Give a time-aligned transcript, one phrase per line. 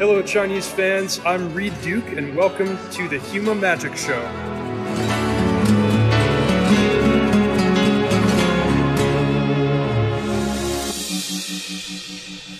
[0.00, 1.20] Hello, Chinese fans.
[1.26, 4.18] I'm Reed Duke, and welcome to the Huma Magic Show.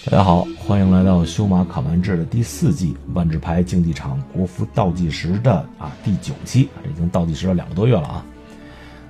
[0.05, 8.27] 大家好，欢迎来到修马卡完志的第四季万智牌竞技场国服倒计时的啊第九期，这已经倒计时了两个多月了啊，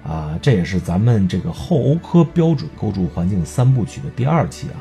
[0.05, 4.79] 啊，这也是咱们这个后欧科标准构筑环境三部曲的第二期啊。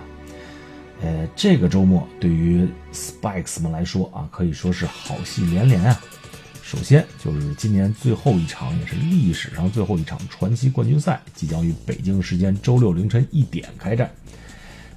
[1.02, 6.02] 呃，这个周末对于 Spikes 们来说啊，可以说是好戏连连啊。
[6.62, 14.12] 首先就是今年最后一场，也是历史上最后一场传奇冠军赛，即将于北京时间周六凌晨一点开战。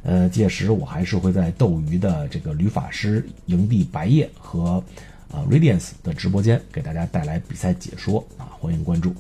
[0.02, 4.84] 呃，届时我还是会在斗鱼的这个旅法师营地白夜和
[5.30, 9.14] 啊 Radiance 的直播间给大家带来比赛解说啊，欢迎关注。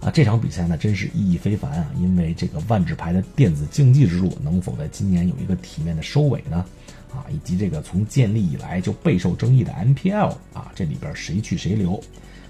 [0.00, 1.90] 啊，这场比赛呢，真是意义非凡啊！
[1.98, 6.64] 因为这个万智牌的电子竞技之路能否在今年有一个体面的收尾呢？
[7.12, 12.00] 啊，以及这个从建立以来就备受争议的 MPL 啊，这里边谁去谁留？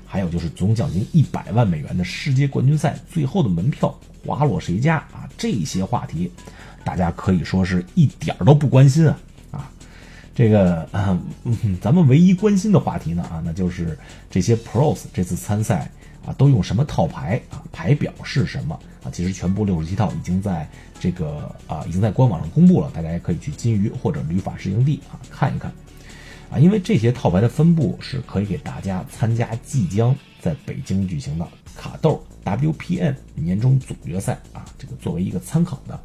[0.04, 5.28] 还有就是总奖金一百万美元的世界冠军赛最后的门票滑落谁家啊？
[5.36, 6.30] 这些话题。
[6.84, 9.20] 大家可以说是一点儿都不关心啊
[9.50, 9.70] 啊，
[10.34, 11.20] 这个啊，
[11.82, 13.98] 咱们唯一关心的话题呢啊，那就是
[14.30, 15.90] 这些 pros 这次参赛
[16.28, 19.10] 啊都用什么套牌啊，牌表是什么啊？
[19.10, 20.68] 其实全部六十七套已经在
[21.00, 25.72] 这个啊已经在官网上公布了，大家也可以去金鱼或者旅法师营地啊看一看
[26.50, 35.98] 啊，因为这些套牌的分布是可以给大家参加即将在北京举行的卡豆 WPN 年终总决赛啊，这个作为一个参考的。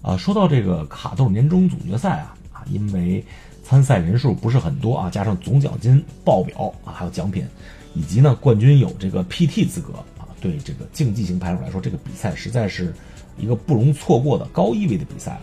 [0.00, 2.37] 啊，说到这个卡豆年终总决赛啊，
[2.70, 3.24] 因为
[3.62, 7.46] 参赛人数不是很多啊，加上总奖金爆表啊，还有奖品，
[7.94, 12.94] 以及呢冠军有这个 PT 资格啊，对这个竞技型牌手来说，这个比赛实在是
[13.36, 15.42] 一个不容错过的高意味的比赛啊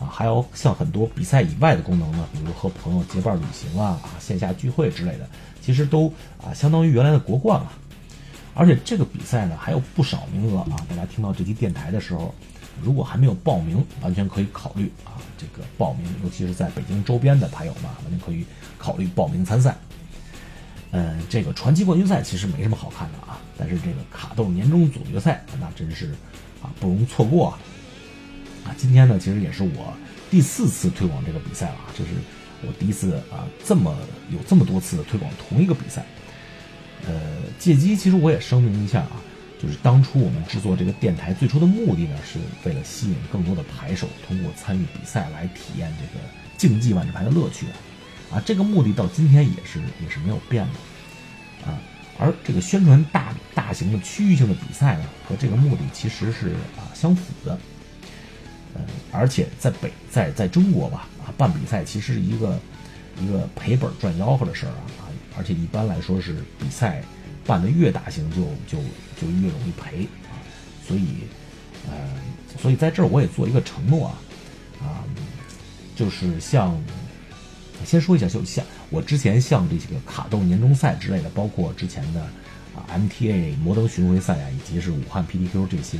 [0.00, 5.28] 啊，还有像很多比赛以外的功能呢，比如和朋友结伴旅行啊啊，线下聚会之类的，
[5.62, 6.12] 其实都
[6.44, 7.72] 啊相当于原来的国冠了，
[8.54, 12.34] 而且这个比赛呢还有不少名额啊，大家听到这期电台的时候。
[12.80, 18.44] 如果还没有报名，完全可以考虑啊，这个报名，尤其是在北京周边的牌友们，完全可以
[18.78, 19.76] 考虑报名参赛。
[20.90, 26.10] 嗯，这个传奇冠军赛其实没什么好看的啊，但是这个卡豆年终总决赛那真是
[26.62, 27.58] 啊不容错过啊！
[28.66, 29.94] 啊，今天呢其实也是我
[30.30, 32.10] 第四次推广这个比赛了啊，这是
[32.66, 33.96] 我第一次啊这么
[34.30, 36.04] 有这么多次推广同一个比赛。
[37.06, 37.20] 呃，
[37.58, 39.12] 借机其实我也声明一下啊。
[39.62, 46.24] 就是当初我们制作这个电台最初的目的呢，是为了吸引更多的牌手通过参与比赛来体验这个
[46.58, 47.66] 竞技万智牌的乐趣
[48.32, 51.78] 啊，这个目的到今天也是也是没有变的啊。
[52.18, 57.56] 而这个宣传大大型的区域性的比赛呢，和这个目的其实是啊相符的。
[58.74, 62.58] 嗯，而且在北在在中国吧啊办比赛其实是一个
[63.20, 65.06] 一个赔本赚吆喝的事儿啊啊，
[65.38, 67.00] 而且一般来说是比赛。
[67.46, 68.82] 办的越大型，就就
[69.20, 70.38] 就越容易赔啊，
[70.86, 71.06] 所以，
[71.88, 71.92] 呃，
[72.60, 74.14] 所以在这儿我也做一个承诺啊，
[74.80, 75.04] 啊，
[75.96, 76.80] 就是像，
[77.84, 82.20] 先说一下，就像我之前像这几个卡豆年终赛之类的，包括之前的
[82.74, 85.98] 啊 MTA 摩登巡回赛啊，以及是武汉 PTQ 这些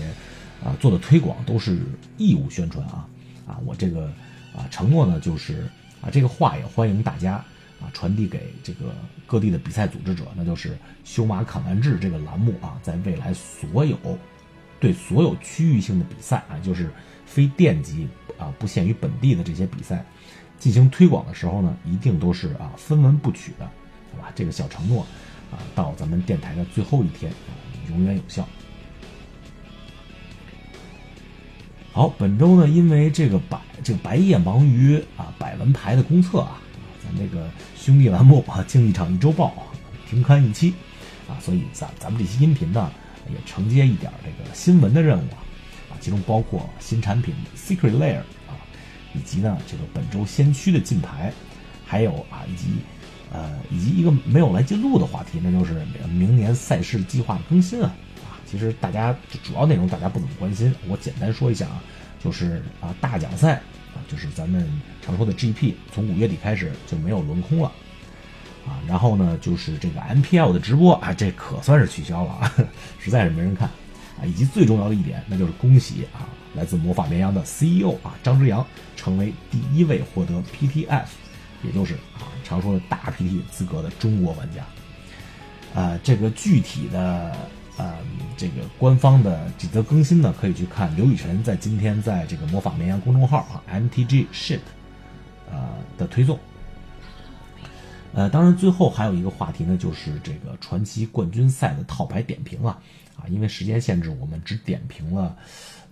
[0.65, 1.81] 啊做的推广都是
[2.19, 3.07] 义务宣传啊，
[3.47, 4.07] 啊，我这个
[4.55, 5.69] 啊承诺呢，就是
[6.01, 7.45] 啊这个话也欢迎大家。
[7.83, 8.95] 啊，传递给这个
[9.27, 13.99] 各地的比赛组织者，那就是“修马砍完志”这个栏目啊，在未来所有
[14.79, 16.91] 对所有区域性的比赛啊，就是
[17.27, 18.07] 非电级
[18.39, 20.05] 啊，不限于本地的这些比赛
[20.59, 23.65] 进行推广的时候呢，一定都是啊分文不取的，
[24.13, 24.33] 好吧？
[24.35, 25.03] 这个小承诺
[25.51, 27.51] 啊，到咱们电台的最后一天啊，
[27.91, 28.49] 永远有效。
[31.93, 36.61] 好，本周呢，因为这个白这个白夜忙于啊百文牌的公测啊。
[37.19, 39.53] 那个兄弟栏目啊，《竞技场一周报》
[40.11, 40.75] 停刊一期
[41.29, 42.91] 啊，所以咱咱们这些音频呢，
[43.31, 45.39] 也承接一点这个新闻的任务啊，
[45.91, 48.19] 啊，其中包括新产品 Secret Layer
[48.49, 48.57] 啊，
[49.15, 51.33] 以及呢这个本周先驱的进牌，
[51.87, 52.67] 还有啊以及
[53.33, 57.95] 呃以及一个没有来记录的话题，那就是明年赛事计划的更新啊
[58.25, 61.83] 啊，其实大家主要内容大家不怎么关心，我简单说一下啊，
[62.23, 63.63] 就是啊大奖赛。
[64.13, 64.69] 就是咱们
[65.01, 67.73] 常说的 GP，从五月底开始就没有轮空了，
[68.67, 72.55] 啊，然后呢，就是这个 MPL 的直播啊，这可算是取消了啊，
[73.01, 73.67] 实在是没人看，
[74.21, 78.65] 啊，以及最重要的一点，那就是恭喜啊，来自魔法绵羊的 CEO 啊张之阳
[78.97, 81.07] 成为第一位获得 PTF，
[81.63, 87.35] 也就是啊常说的大 PT 资格的中国玩家，啊，这个具体的
[87.79, 87.97] 呃，
[88.37, 94.61] 这个官方的几则更新呢，可以去看刘雨辰在今天在这个魔法绵羊公众号啊 MTG shit
[95.51, 96.39] 呃的推送。
[98.13, 102.79] 呃，当然最后还有一个话题呢，就是这个传奇冠军赛的套牌点评啊
[103.17, 105.35] 啊，因为时间限制，我们只点评了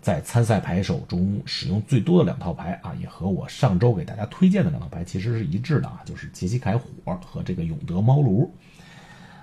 [0.02, 6.84] 在参赛牌手中使用最多的两套牌啊，也和我上周给大家推荐的两套牌其实是一致的啊，就是杰西凯火
[7.24, 8.52] 和这个永德猫炉。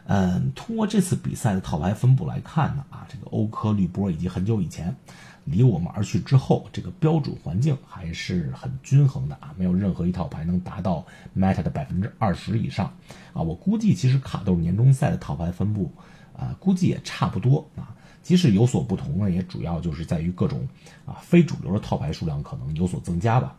[0.10, 4.96] 嗯，通过这次比赛的套牌分布来看呢，啊，这个欧科绿波以及很久以前
[5.44, 11.06] 离我们而去之后，这个标准环境还是很均衡的啊，没有任何一套牌能达到
[11.36, 12.86] meta 的百分之二十以上
[13.34, 13.42] 啊。
[13.42, 15.92] 我估计其实卡豆年终赛的套牌分布
[16.38, 17.94] 啊，估计也差不多啊。
[18.24, 20.66] 即使有所不同呢，也主要就是在于各种
[21.06, 23.58] 啊非主流的套牌数量可能有所增加吧。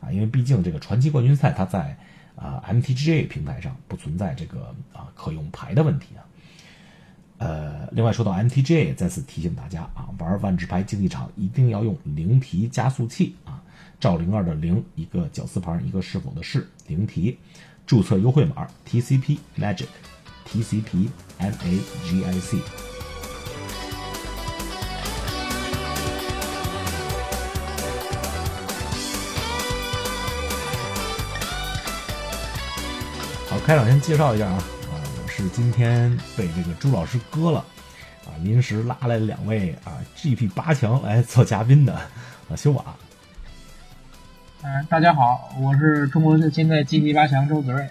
[0.00, 1.98] 啊，因为毕竟这个传奇冠军赛它在。
[2.36, 6.22] 啊，MTGA 平台上不存在这个啊可用牌的问题啊。
[7.38, 13.62] 呃，另外说到 MTGA，再次提醒大家啊，玩万智牌竞技场一定要用零提加速器啊，
[14.00, 17.36] 赵灵儿的零一个绞丝旁一个是否的是零提，
[17.86, 21.08] 注册优惠码 TCP Magic，TCP
[21.38, 22.95] M A G I C。
[33.66, 37.58] 开场先介绍一下啊，啊，我是今天被这个朱老师割了，
[38.24, 42.84] 啊，临时拉来两位啊 GP 八强来做嘉宾的，啊，修瓦。
[44.62, 47.88] 嗯，大家好，我是中国最新的 GP 八强周子睿。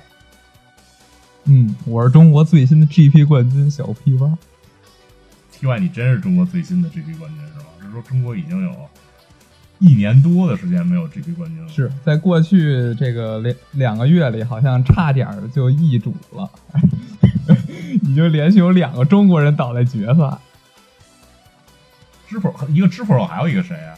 [1.44, 4.34] 嗯，我是中国最新的 GP 冠军小 P 八。
[5.52, 7.66] T Y，你真是中国最新的 GP 冠军是吧？
[7.82, 8.90] 是说中国已经有。
[9.80, 16.50] 一年多的时间没有 GP 冠军了，是在过去这个两两个月里，好像差点就易主了，
[18.04, 20.38] 已经连续有两个中国人倒在决赛。
[22.28, 23.96] 知否一个知否还有一个谁啊？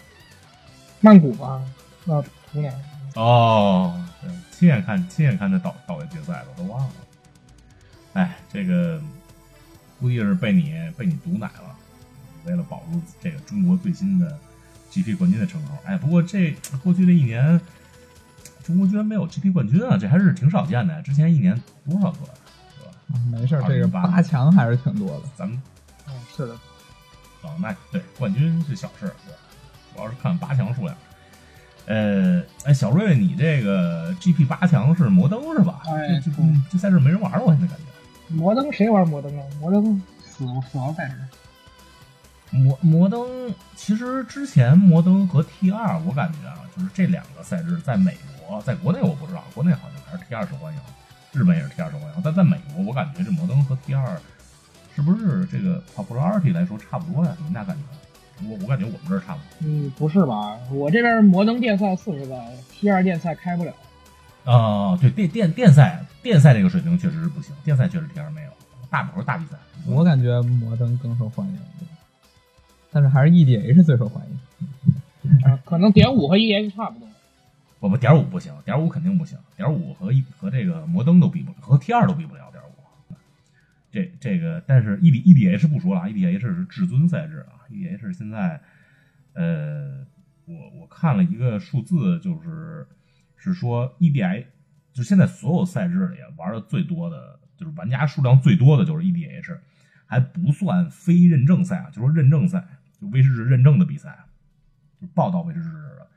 [0.99, 1.61] 曼谷吧，
[2.05, 2.21] 那
[2.51, 2.73] 姑娘。
[3.15, 6.91] 哦，对，亲眼看亲眼看他倒倒在决赛了，我都忘了。
[8.13, 8.99] 哎，这个
[9.99, 11.75] 估计是被你被你毒奶了，
[12.45, 14.37] 为了保住这个中国最新的。
[14.97, 17.59] GP 冠军的称号，哎，不过这过去这一年，
[18.63, 20.99] 中国居然没有 GP 冠军啊，这还是挺少见的。
[21.03, 22.17] 之前一年多少个，
[22.77, 23.19] 是吧？
[23.31, 25.23] 没事，这个八强还是挺多的。
[25.35, 25.61] 咱们，
[26.07, 26.53] 嗯，是的。
[27.43, 29.33] 哦，那对，冠军是小事，对，
[29.93, 30.95] 主要是看八强数量。
[31.85, 35.83] 呃，哎，小瑞，你这个 GP 八强是摩登是吧？
[35.85, 36.31] 哎，这
[36.71, 38.33] 这赛事没人玩，我现在感觉。
[38.33, 39.43] 摩登谁玩摩登啊？
[39.61, 41.15] 摩登死死亡赛事。
[42.51, 50.79] 摩摩登其实之前摩登和 T 二，我感觉啊，就是这两个赛制在美国，在国内我不知道，国内好像还是 T 二受欢迎，
[51.33, 54.17] 日本也是 T 二受欢迎，但在美国我感觉这摩登和 T 二
[54.95, 57.33] 是不是这个 popularity 来说差不多呀？
[57.37, 57.83] 你们俩感觉？
[58.47, 59.67] 我我感觉我们这儿差不多。
[59.67, 60.57] 嗯，不是吧？
[60.71, 62.39] 我这边摩登电赛四十个
[62.71, 63.73] ，T 二电赛开不了。
[64.45, 68.51] 啊，对电电电赛电赛这个水平确实是不行，电赛确实 T 二没有，
[68.89, 69.57] 大部分大比赛。
[69.85, 71.57] 我感觉摩登更受欢迎。
[72.91, 77.07] 但是还是 EDH 最受欢迎，啊，可能点五和 EDH 差不多。
[77.79, 82.67] 不不点五不行，点五肯定不行，点五和一和这个摩登都比不，和 T 二都比不了点五。
[83.91, 88.59] 这这个，但是 E D EDH 不说了，EDH 是至尊赛制啊，EDH 现在，
[89.33, 90.05] 呃，
[90.45, 92.87] 我我看了一个数字，就是
[93.35, 94.45] 是说 EDH
[94.91, 99.57] 就现在所有赛制里玩的最多的，就是玩家数量最多的就是 EDH，
[100.07, 102.65] 还不算非认证赛啊，就说认证赛。
[102.99, 104.17] 就威士忌认证的比赛，
[104.99, 106.07] 就报道威士忌的，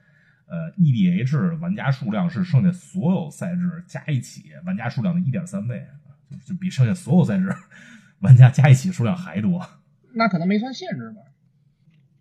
[0.47, 5.87] 呃，EDH 玩家数量是剩下所有赛制加一起玩家数量的一点三倍，
[6.31, 7.55] 就就比剩下所有赛制
[8.21, 9.65] 玩家加一起数量还多。
[10.15, 11.21] 那可能没算限制吧？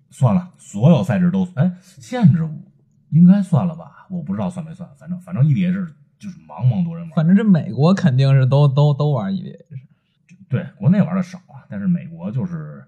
[0.09, 2.47] 算了，所有赛制都哎，限制
[3.11, 4.05] 应该算了吧？
[4.09, 7.15] 我不知道算没算，反正反正 EDH 就是茫茫多人玩。
[7.15, 9.57] 反正这美国肯定是都都都玩 EDH，
[10.49, 12.78] 对，国内玩的少啊，但是美国就是。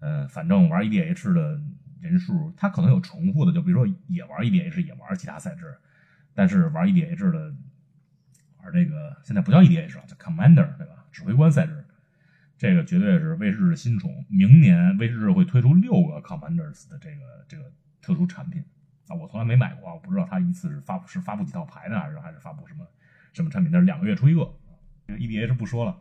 [0.00, 1.60] 嗯，反正玩 EDH 的
[2.00, 5.76] 人数，他可能有重复的，就比如说也玩 EDH，也玩其他赛制，
[6.32, 7.52] 但是玩 EDH 的，
[8.62, 11.04] 玩这个现在不叫 EDH 了，叫 Commander，对吧？
[11.10, 11.84] 指挥官赛制，
[12.56, 14.24] 这个绝对是威士的新宠。
[14.28, 17.64] 明年威士会推出六个 Commanders 的这个这个
[18.00, 18.62] 特殊产品
[19.08, 22.86] 啊，我从来没买过，我不知道他一次是发布是发布几套牌呢，还是还是发布什么
[23.32, 23.72] 什么产品？
[23.72, 24.48] 但是两个月出一个。
[25.08, 25.98] 这个 EDH 不说了，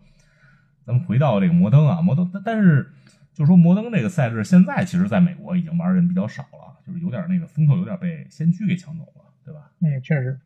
[0.86, 2.92] 咱们回到这个摩登啊，摩登，但是。
[3.38, 9.70] 就说摩登这个赛制，现在其实在美国已经玩的人比较少了，就是有点那个风头有点被先驱给抢走了，对吧？
[9.80, 10.40] 嗯，确实。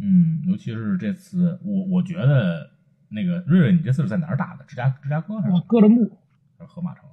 [0.00, 2.70] 嗯，尤其是这次，我我觉得
[3.10, 4.64] 那个瑞瑞，你这次是在哪儿打的？
[4.66, 5.62] 芝加芝加哥还是？
[5.66, 6.18] 哥伦布。
[6.56, 7.04] 还是河马城？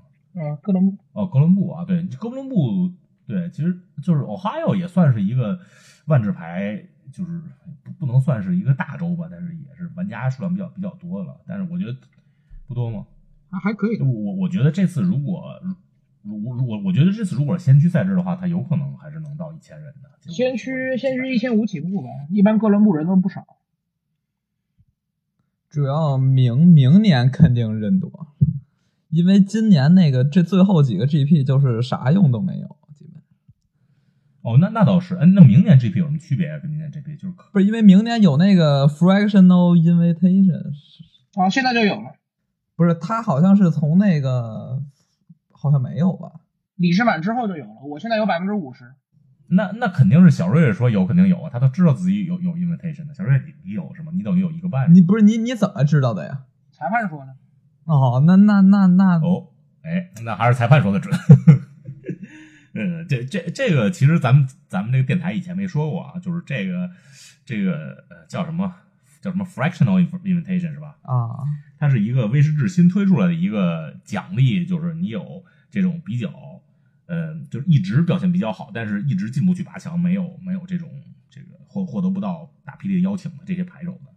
[0.42, 2.90] 啊，哥伦布，哦，哥伦布啊，对，哥伦布，
[3.28, 5.60] 对，其实就是 Ohio 也算是一个
[6.06, 7.42] 万智牌，就是
[7.84, 11.38] 不不能算是一个大州吧，但是也是玩家数量比较比较多的了。
[11.46, 11.94] 但是我觉得
[12.66, 13.06] 不多吗？
[13.50, 14.08] 还还可以我。
[14.08, 15.44] 我我觉得这次如果
[16.22, 20.32] 如如如果我觉得这次如果是先驱赛制的话，它有可能还是能到一千人的。
[20.32, 23.46] 先驱先驱一千五起步吧，一般哥伦布人都不少。
[25.70, 28.10] 主要明明年肯定人多，
[29.10, 33.22] 因为今年那个这最后几个 GP 就是啥用都没有，基本
[34.42, 36.60] 哦，那那倒是，嗯，那明年 GP 有什么区别啊？
[36.60, 40.72] 跟今年 GP 就是可不是因为明年有那个 fractional invitation，
[41.34, 42.16] 啊，现在就有了。
[42.76, 44.82] 不是他好像是从那个
[45.52, 46.32] 好像没有吧？
[46.76, 48.94] 理事满之后就有了，我现在有百分之五十。
[49.48, 53.14] 那那肯定是小瑞说有，肯定有啊，他都知道自己有有 invitation 的。
[53.14, 54.12] 小瑞，你你有是吗？
[54.14, 54.94] 你等于有一个半。
[54.94, 56.42] 你不是你你怎么知道的呀？
[56.72, 57.36] 裁判说的。
[57.86, 59.50] 哦，那那那那哦，
[59.84, 61.14] 哎，那还是裁判说的准。
[62.74, 66.90] 呃， 这这这个其实咱们咱们这个电台以前没说过啊，就是这个
[67.46, 67.74] 这个
[68.10, 68.74] 呃叫什么
[69.22, 70.98] 叫什么 fractional invitation 是吧？
[71.04, 71.30] 啊，
[71.86, 76.32] 它是一个威士治新推出来的一个奖励，就是你有这种比较，
[77.06, 80.90] 呃，就是一直表现比较好，但是一直进不去八强，没有没有这种
[81.30, 84.12] 这个获获得不到打 PT 的邀请的这些牌手的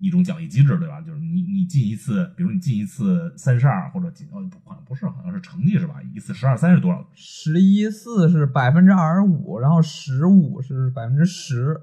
[0.00, 1.00] 一种奖励机制，对吧？
[1.00, 6.02] 就是你你进一次，比如你进一次三十二或者进哦不好像不是好像是成绩是吧？
[6.12, 7.08] 一次十二三是多少？
[7.14, 11.80] 十一四是百分之二十五，然后十五是百分之十，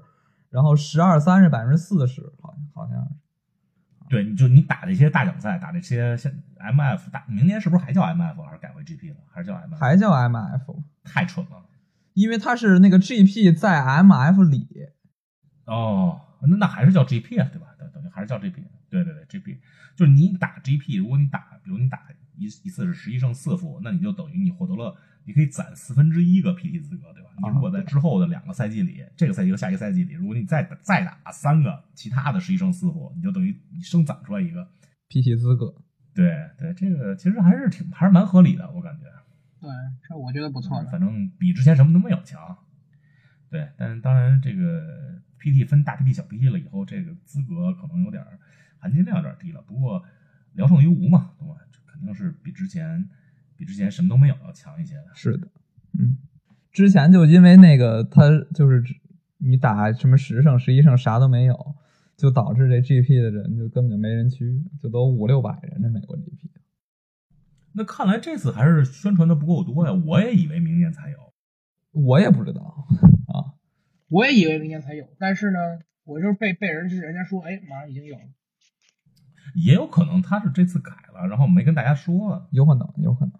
[0.50, 3.25] 然后十二三是百分之四十，好好像是。
[4.08, 9.16] 对，你就你打这些大奖赛，打这些现 MF 打，明年是不是还叫 MF 还是改回 GP 了？
[9.30, 9.76] 还是叫 MF？
[9.76, 11.64] 还叫 MF，太蠢了。
[12.14, 14.68] 因为它是那个 GP 在 MF 里，
[15.66, 17.66] 哦，那那还是叫 GP 啊，对吧？
[17.78, 18.62] 等等于还是叫 GP。
[18.88, 19.58] 对对对，GP
[19.96, 22.04] 就是你打 GP，如果你打，比如你打
[22.36, 24.96] 一一次是十一胜四负，那你就等于你获得了，
[25.26, 27.30] 你可以攒四分之一个 PT 资格，对吧？
[27.42, 34.66] 你如果在之后的两个赛季里，这个赛季和下一个赛季里，如果你再再打三个其他的实习生四负，你就等于你生攒出来一个
[35.10, 35.74] PT 资格。
[36.14, 39.04] 对对，这个其实还是挺还是蛮合理的，我感觉。
[39.60, 39.68] 对，
[40.08, 40.88] 这我觉得不错的。
[40.90, 42.56] 反正比之前什么都没有强。
[43.50, 48.24] 对，但是当然这个 PT 分大 PT 小 PT 了以后，这个资格可能有点
[48.78, 49.60] 含金量有点低了。
[49.62, 50.02] 不过
[50.54, 51.54] 聊胜于无嘛，对吧？
[51.72, 53.08] 这肯定是比之前
[53.56, 55.06] 比之前什么都没有要强一些的。
[55.14, 55.48] 是的，
[55.98, 56.18] 嗯，
[56.72, 58.82] 之前就因为那个他就是
[59.38, 61.74] 你打什么十胜十一胜啥都没有，
[62.16, 66.50] 就导致这 GP 的人就根本就没人去，就都五六百人这美国 GP。
[67.72, 71.18] 那看来这次还是宣传的不够多呀，我也以为明年才有。
[71.92, 72.86] 我也不知道
[73.28, 73.56] 啊，
[74.08, 75.58] 我也以为明年才有，但是呢，
[76.04, 78.22] 我就是被被人人家说，哎，马上已经有了。
[79.54, 82.46] 也有可能他是这次改了，然后没跟大家说。
[82.50, 83.32] 有可能，有可能，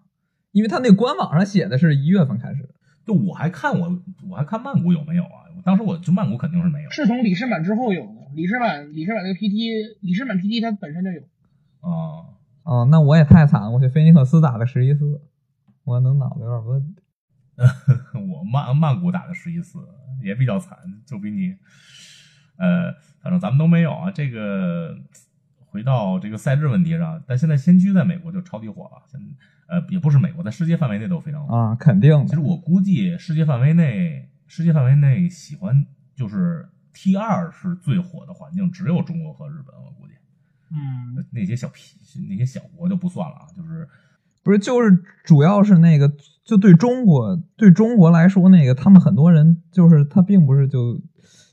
[0.51, 2.69] 因为他那官网上写的是一月份开始。
[3.05, 5.47] 就我还看我我还看曼谷有没有啊？
[5.63, 8.27] 当时我就曼谷肯定是没有，是从李世满之后有的。
[8.35, 11.21] 李世满李世满那个 PT，李世满 PT 它本身就有。
[11.79, 15.21] 啊哦，那我也太惨了，我去菲尼克斯打的十一次，
[15.85, 17.01] 我可能脑子有点问题。
[18.29, 19.79] 我曼曼谷打的十一次
[20.21, 21.55] 也比较惨，就比你，
[22.57, 24.11] 呃，反正咱们都没有啊。
[24.11, 24.97] 这个
[25.55, 29.17] 回到这个赛制问题上，但现在先驱在美国就超级火了，现
[29.67, 32.25] 呃也不是美国，在世界范围内都非常火啊，肯定的。
[32.25, 40.13] 其实我估计世界范围内，世界范围内喜欢就是 T 二是最火的环境，只有中国和日本，我估计。
[40.71, 41.95] 嗯，那些小屁
[42.29, 43.87] 那些小国就不算了啊，就是
[44.43, 46.11] 不是就是主要是那个，
[46.43, 51.01] 就对中国对中国来说，那个他们很多人就是他并不是就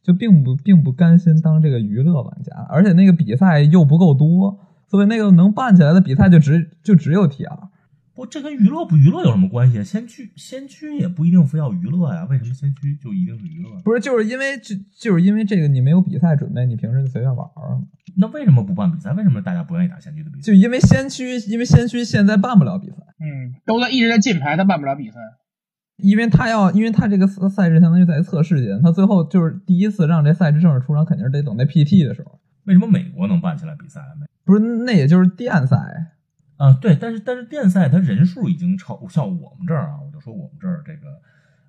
[0.03, 7.59] 就并不并不甘心当这个娱乐玩家，而且那个比赛又不够多，所以那个能办起来的比赛就只就只有 T 二。
[8.15, 9.83] 不，这跟娱乐不娱乐有什么关系？
[9.83, 13.71] 先驱先驱也不一定非要娱乐呀，为什么先驱就一定是娱乐？
[13.83, 17.81] 不是，就是因为就就是因为这个，你没有比赛准备，你平时就随便玩儿。
[18.17, 19.13] 那为什么不办比赛？
[19.15, 20.47] 为什么大家不愿意打先驱的比赛？
[20.47, 22.97] 就因为先驱，因为先驱现在办不了比赛。
[23.19, 25.19] 嗯，都在一直在进牌，他办不了比赛，
[25.97, 32.39] 因为他要，因为他这个赛制相当于在测试阶段，他最后就是第一次让这赛制正式出场，肯定是得等那 PT 的时候。
[32.67, 34.01] 为什么美国能办起来比赛？
[34.45, 35.77] 不是，那也就是电赛。
[36.57, 41.21] 啊，对，但是但是电赛它人数已经超，像我们这儿啊，我就说我们这儿这个，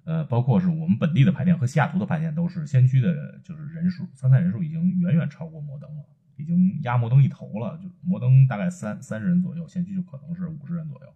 [0.03, 6.03] 呃，包括是我们本地的排练和西雅图的排练，都是先驱的，就是人数参赛人数已经远远超过摩登了，
[6.37, 7.79] 已经压摩登一头了。
[7.81, 11.07] 就摩登大概三三十人左右，先驱就可能是五十人左右，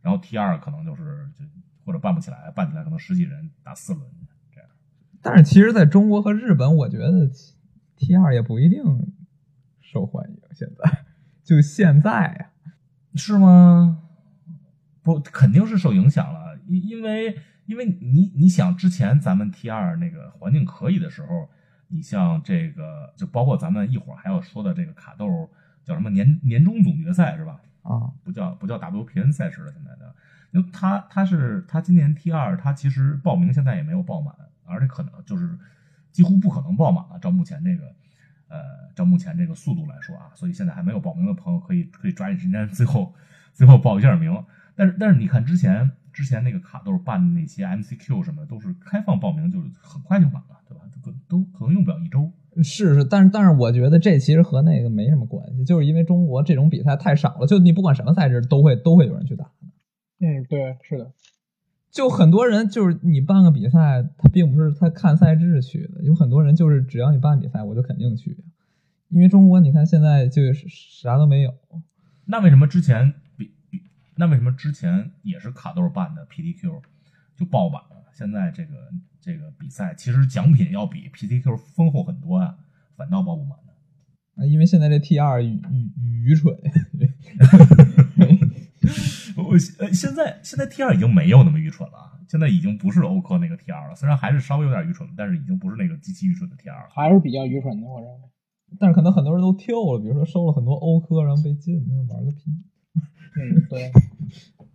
[0.00, 1.44] 然后 T 二可能就是就
[1.84, 4.10] 或者办不起来，办起来可能十几人打四轮
[4.54, 4.70] 这样。
[5.20, 7.30] 但是其实在中国和日本，我觉得
[7.96, 8.82] T 二也不一定
[9.82, 10.40] 受欢迎。
[10.54, 11.04] 现在
[11.44, 12.50] 就现在呀。
[13.16, 14.02] 是吗？
[15.02, 21.48] 不肯定是受影响了，因因为因为你你想之前咱们 T 二那个环境可以的时候，
[21.88, 25.48] 你像这个就包括咱们一会儿还要说的这个卡豆
[25.84, 27.60] 叫什么年年终总决赛是吧？
[27.82, 30.12] 啊，不叫不叫 WPN 赛事了，现在的，
[30.50, 35.56] 因为他他是他今年 T 二，他其实报名现在也没有报满，而且可能就是
[36.10, 37.18] 几乎不可能报满了。
[37.20, 37.94] 照目前这个
[38.48, 38.58] 呃，
[38.94, 43.12] 照目前这个速度来说啊，所以现在还没有报名的朋友可以可以抓紧时间，最后
[43.52, 44.44] 最后报一下名。
[44.74, 50.84] 但是但是你看之前之前那个卡豆办的那些 MCQ 什么的，都是开放报名，就是很快就满了，对吧？
[51.02, 52.30] 都都可能用不了一周。
[52.62, 59.44] 是是，但是但是我觉得这其实和那个没什么关系，就是因为中国这种比赛太少了，就你不管什么赛事都会都会有人去打。
[60.20, 61.12] 嗯，对，是的，
[61.96, 68.36] 就很多人就是你办个比赛，他并不是他看赛制去的，有很多人就是只要你办比赛，我就肯定去，
[69.08, 71.54] 因为中国你看现在就是啥都没有。
[72.26, 73.80] 那为什么之前比比
[74.16, 76.82] 那为什么之前也是卡豆办的 PTQ
[77.34, 78.04] 就爆满了？
[78.12, 78.72] 现在这个
[79.18, 82.58] 这个比赛其实奖品要比 PTQ 丰厚很多啊，
[82.94, 83.72] 反倒爆不满呢。
[84.34, 86.54] 啊，因为现在这 T 二愚愚愚蠢。
[89.36, 96.88] 我呃，现在现在 T 二已经没有那么愚蠢了，现在已经不是欧科那个 T 二了，虽然还是稍微有点愚蠢，但是已经不是那个极其愚蠢的 T 二了。
[96.90, 98.20] 还是比较愚蠢的，我认为。
[98.80, 102.50] 但是可能很多人都跳了，比如说收了很多欧科，然后被禁，那玩个屁。
[103.36, 103.90] 嗯， 对。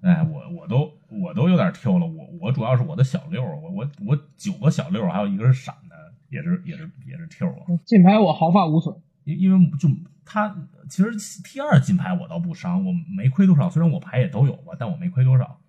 [0.02, 5.96] 哎，我我都我都有点跳了，我我主要是我的小六，我我我九个小六，还有一个是闪的，
[6.30, 7.66] 也是也是也是跳啊。
[7.86, 9.90] 近排我毫发无损，因因为就
[10.26, 10.56] 他
[10.90, 11.12] 其实
[11.44, 15.60] T 二金牌我倒不伤，我没亏多少，虽然我牌也都有吧，但我没亏多少。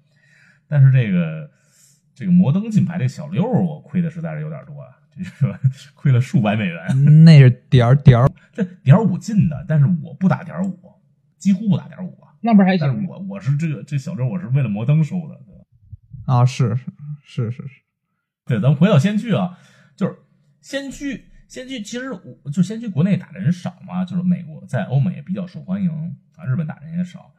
[0.69, 1.51] 但是这个
[2.15, 7.25] 这个摩登金牌这小六，我亏的实在是有点多啊，这是亏了数百美元。
[7.25, 10.93] 那是点儿点儿，这点五进的，但是我不打点五，
[11.39, 12.33] 几乎不打点五啊。
[12.41, 13.07] 那不是还行？
[13.07, 16.35] 我我是这个这小六，我是为了摩登收的，对吧？
[16.35, 16.85] 啊，是是
[17.25, 17.83] 是是是，
[18.47, 19.59] 对，咱们回到先驱啊，
[19.95, 20.17] 就是
[20.61, 22.11] 先驱，先驱其实
[22.43, 25.91] 我就先驱国内打的人少嘛，就是美国在欧美比较受欢迎
[26.35, 27.31] 啊，日本打人也少。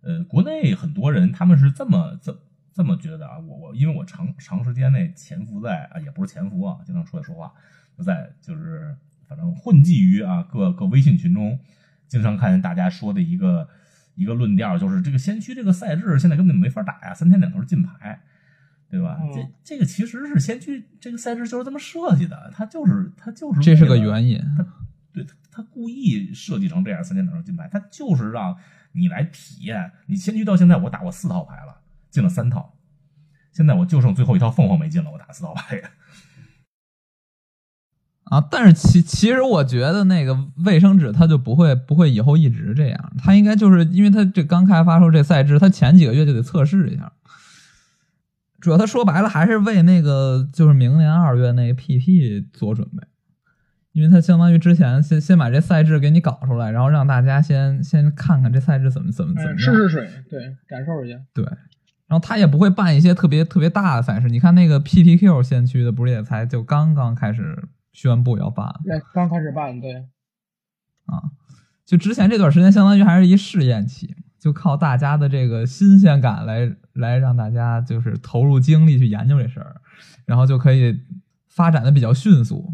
[0.00, 2.34] 呃，国内很多人他们是这么这
[2.72, 7.52] 这么觉得啊，我我因为我长长时间内潜伏在啊，也不是潜伏啊，经常出来说话，
[7.94, 8.96] 就在就是
[9.28, 11.60] 反正混迹于啊各各微信群中，
[12.06, 13.68] 经常看见大家说的一个
[14.14, 18.22] 一个论调，就是这个先驱这个赛制现在根本没法打呀，三天两头进牌。
[18.90, 19.18] 对吧？
[19.20, 24.38] 嗯这这个其实是先驱这个赛制就是这么设计的，它就是它就是这是个原因。
[24.56, 24.66] 他
[25.12, 28.56] 对他他故意设计成这样三天两头进牌，他就是让
[28.92, 29.92] 你来体验。
[30.06, 32.78] 你先驱到现在我打过四套牌了，进了三套，
[33.52, 35.82] 现在我就剩最后一套凤凰没进了，我打四套牌。
[38.24, 47.10] 啊，但是其其实我觉得那个卫生纸它就不会不会以后一直这样，它应该就是因为它这刚开发出这赛制，它前几个月就得测试一下。
[48.60, 53.06] 主要他说白了还是为那个就是明年二月那个 PT 做准备，
[53.92, 59.58] 因为他相当于之前先先把这赛制给你搞出来，然后让大家先先看看这赛制怎么怎么怎么。
[59.58, 61.18] 试试水，对，感受一下。
[61.32, 61.44] 对，
[62.06, 64.28] 然后他也不会办一些特别特别大的赛事。
[64.28, 70.06] 你看那个 PTQ 先驱的，不是也才就刚刚开始宣布要办对，刚开始办，对，
[71.06, 71.22] 啊？
[71.84, 79.80] 就之前这段时间，相当于还是一试验期，就靠大家的这个新鲜感来来让大家就是投入精力去研究这事儿，
[80.24, 81.00] 然后就可以
[81.48, 82.72] 发展的比较迅速。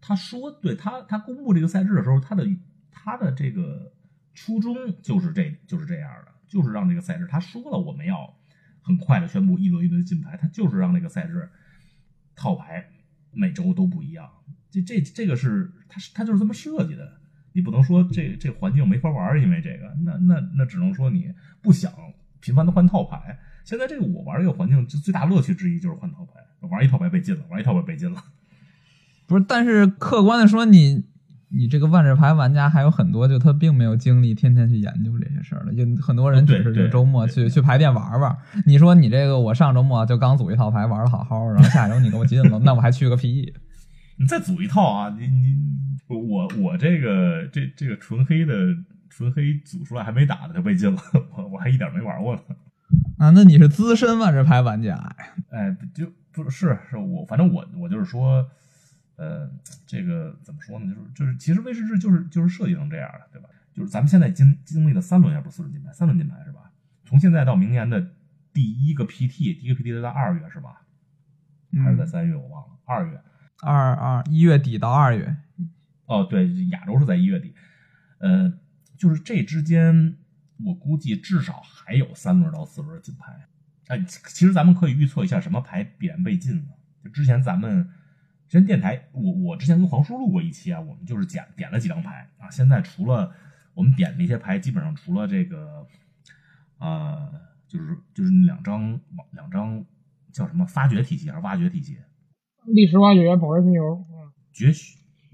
[0.00, 2.46] 他说，对他他公布这个赛制的时候，他的
[2.90, 3.92] 他的这个
[4.34, 8.34] 初衷就是这就是这样的，就是让这个赛制他说了我们要
[8.82, 11.48] 很快的宣布一轮一轮的金牌，他就是让这个赛制
[12.36, 12.86] 套牌
[13.30, 14.30] 每周都不一样。
[14.70, 17.20] 这这这个是他他就是这么设计的，
[17.54, 21.90] 你不能说这这环境没法玩，因为这个，那那那只能说你不想
[22.40, 23.38] 频繁的换套牌。
[23.64, 28.22] 现在这个我玩这个环境，就最大乐趣之一就是换套牌，玩一套牌被禁了，玩一套牌被禁了。
[29.26, 31.04] 不是，但是客观的说，你
[31.48, 38.36] 你这个万智牌玩家还有很多，就他并没有精力天天去研究这些事儿了，就很多人只是就周末去去牌店玩玩。
[38.66, 43.54] 你说你这个，我上周末就刚组一套牌，玩的好好的，然后下周你给我禁了，那我还去个屁！
[44.18, 45.16] 你再组一套啊！
[45.18, 45.56] 你你
[46.08, 48.54] 我我这个这这个纯黑的
[49.08, 51.00] 纯黑组出来还没打呢就被禁了，
[51.36, 52.42] 我我还一点没玩过呢。
[53.18, 55.16] 啊，那你是资深万智牌玩家呀？
[55.50, 58.46] 哎，就不是是我，反正我我就是说，
[59.16, 59.48] 呃，
[59.86, 60.92] 这个怎么说呢？
[60.94, 63.48] 就是就是，其实威士忌就是就是设计成这样的，对吧？
[63.72, 66.70] 就是咱们现在经经历了三轮，也不是四轮金牌，三轮金牌是吧？
[67.04, 68.04] 从现在到明年的
[68.52, 70.82] 第一个 PT，第一个 PT 在二月是吧？
[71.82, 72.34] 还是在嗯，三月？
[72.34, 73.20] 我忘了，二月。
[73.62, 75.36] 二二一月底到二月，
[76.06, 77.54] 哦，对，亚洲是在一月底，
[78.18, 78.52] 呃，
[78.96, 80.16] 就是这之间，
[80.64, 83.32] 我估计至少还有三轮到四轮金牌。
[83.88, 86.64] 哎，其实咱们可以预测一下什么牌必然被禁了？
[87.02, 87.84] 就之前咱们
[88.48, 92.50] 之前电台，我我之前跟黄叔录过一期啊，我们就是点点了几张牌啊。
[92.50, 93.30] 现在除了
[93.74, 95.86] 我们点那些牌，基本上除了这个，
[96.78, 97.30] 呃，
[97.66, 99.00] 就是就是两张
[99.32, 99.84] 两张
[100.32, 101.98] 叫什么发掘体系还是挖掘体系？
[102.66, 104.72] 历史挖掘、宝石星球，嗯，绝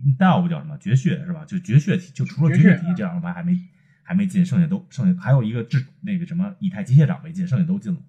[0.05, 0.77] 血 delve 叫什么？
[0.79, 1.45] 绝血是吧？
[1.45, 3.59] 就绝血体，就除了绝血体这两个牌还没
[4.03, 8.01] 还没进，剩下都剩下还有一个智那个什么以太机械长没进，剩下都进了。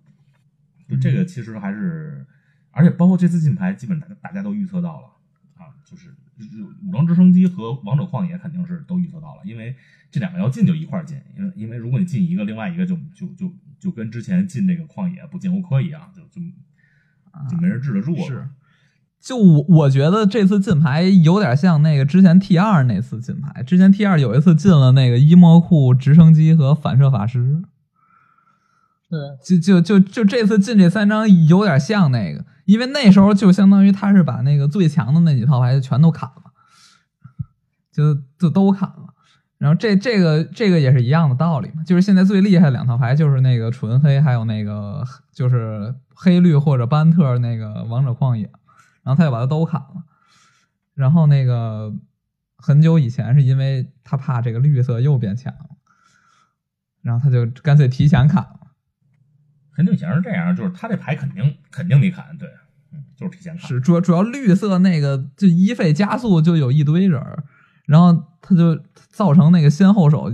[0.88, 2.26] 就这个其实还是，
[2.72, 5.08] 而且包括这次进牌，基本大大家都预测到了
[5.58, 6.10] 啊，就是
[6.84, 9.76] 武装直升机和王者旷野肯定是都预测到了，因为
[10.10, 16.42] 这两个要进就一块儿进，因为因为如果你进一个，另外一个就就就就跟之前进这个旷野不进欧科一样，就就
[17.50, 18.24] 就没人治得住了。
[18.26, 18.50] 是，
[19.22, 27.62] 就我我觉得这次进牌有点像那个之前 T 二那次进牌，之前 T 二有一次进了那个伊莫库直升机和反射法师。
[29.08, 36.52] 对，就就就就这次进这三张有点像那个，因为那时候就相当于他是把那个最强的那几套牌全都砍了，
[37.94, 39.14] 就就都砍了。
[39.58, 48.50] 然后这这个这个也是一样的道理嘛，就是现在最厉害的两套牌就是那个纯黑，还有那个就是黑绿或者班特那个王者旷野，
[49.04, 50.04] 然后他就把它都砍了。
[50.94, 51.94] 然后那个
[52.58, 55.78] 很久以前是因为他怕这个绿色又变强了，
[57.02, 58.60] 然后他就干脆提前砍了。
[59.72, 62.48] 很久以前是这样，就是他这牌肯定肯定得砍，对，
[62.92, 63.68] 嗯，就是提前砍。
[63.68, 67.44] 是主要主要绿色那个就一费加速就有一堆人儿，
[67.86, 70.32] 然后他就造成那个先后手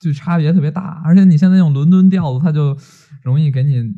[0.00, 2.76] 就差别特别大，而且你现在用伦敦调度，他就
[3.22, 3.94] 容易给你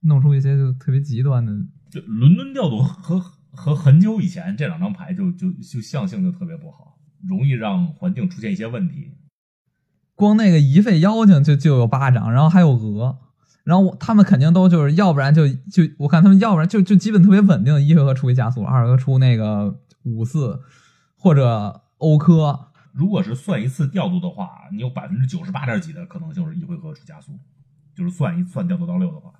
[0.00, 1.52] 弄出一些就特别极端的。
[1.88, 9.12] 就伦敦调度和和很久以前这两张牌就就就象性就特别不好，容易让环境出现一些问题。
[10.14, 13.18] 光那个一费妖精就就有八张，然后还有鹅。
[13.64, 20.60] 然后他们肯定都就是，要不然就就我看他们要不然就就基本特别稳定，一回合出一加速，二回合出那个五四
[21.16, 22.72] 或者欧科。
[22.92, 27.38] 如果是算一次调度的话，你有百分之九十八点几的可能性是一回合出加速，
[27.94, 29.32] 就是算一算调度到六的话，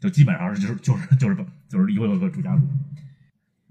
[0.00, 1.36] 就基本上是就是就是就是
[1.68, 2.62] 就是一回合出加速，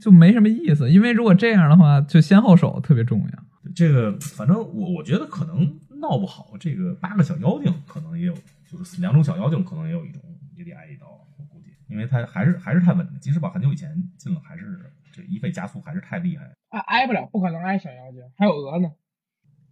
[0.03, 0.91] 就没什么意思。
[0.91, 3.71] 因为如果这样的话，就先后手特别重要。
[3.73, 8.35] 这个反正我我觉得可能闹不好，这个八个小妖精可能也有。
[8.73, 10.19] 就是两种小妖精，可能也有一种
[10.55, 11.05] 也得挨一刀，
[11.37, 13.13] 我估计，因为他还是还是太稳了。
[13.21, 16.51] 即使把很久以前进了，还是这一费加速还是太厉害。
[16.69, 18.89] 啊挨不了，不可能挨小妖精，还有鹅呢。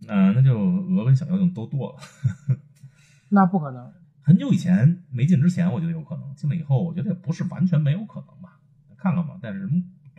[0.08, 2.58] 嗯，那就鹅跟小妖精都剁了。
[3.30, 3.92] 那不可能。
[4.22, 8.60] 很久以前没进之前，我觉得有可能；进了以后，我觉得也不是完全没有可能吧。
[9.00, 9.68] 看看吧，但是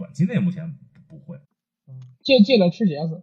[0.03, 1.39] 短期内目前不会。
[2.23, 3.23] 进进了吃茄子。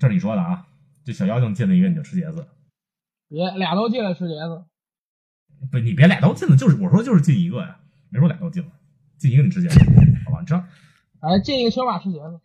[0.00, 0.66] 这是你说的啊？
[1.04, 2.48] 这小妖精进了一个你就吃茄子。
[3.28, 4.64] 别俩都进来吃茄子，
[5.70, 7.78] 不，你别俩都进了，就是我说就是进一个呀，
[8.10, 8.70] 没说俩都进了，
[9.16, 9.78] 进一个你吃茄子，
[10.24, 10.40] 好吧？
[10.40, 10.64] 你知道？
[11.20, 12.40] 哎，进一个全马吃茄子。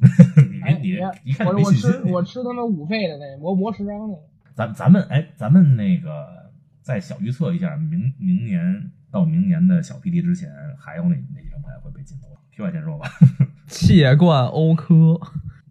[0.50, 4.22] 你别你别一看我我吃我吃他妈五费的那磨磨十张那个。
[4.54, 6.52] 咱咱们哎，咱们那个
[6.82, 12.26] 再小预测一下，明明年到明年的小 PD 之前，还有哪哪几张牌会被禁的？
[12.50, 13.08] 题外先说吧。
[13.66, 15.20] 切冠欧科。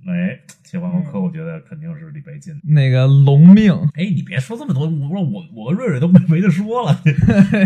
[0.08, 2.60] 哎，切冠欧科，我觉得肯定是李贝进。
[2.64, 7.00] 那个龙命，哎，你别说这么多，我说我我和瑞瑞都没没得说了。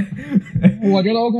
[0.91, 1.38] 我觉得 OK。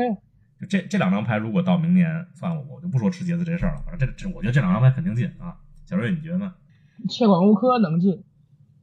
[0.70, 3.82] 这这两张牌如果到明年，算了，我就不说吃茄子这事儿了。
[3.86, 5.58] 反正这这，我觉得这两张牌肯定进啊。
[5.86, 6.54] 小瑞，你觉得呢？
[7.10, 8.24] 切管欧科能进，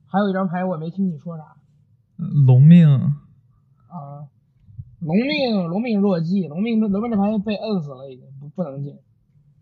[0.06, 1.44] 还有一张牌我没听你说啥。
[2.44, 2.86] 龙命
[3.88, 4.28] 啊，
[5.00, 8.94] 龙命龙命弱鸡，龙命龙命这牌被摁死了，已经不不能进。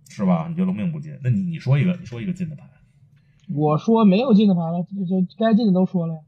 [0.09, 0.47] 是吧？
[0.49, 1.17] 你觉得龙命不进？
[1.23, 2.65] 那你你说一个，你说一个进的牌。
[3.49, 6.21] 我说没有进的牌了，就就该进的都说了呀。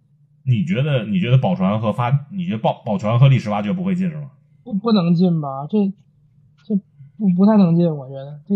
[0.44, 4.30] 你觉得你觉得宝船和发，你觉得宝宝船和历史挖掘不会进是吗？
[4.62, 5.66] 不不能进吧？
[5.68, 5.92] 这
[6.64, 6.74] 这
[7.18, 8.54] 不不太能进，我觉得这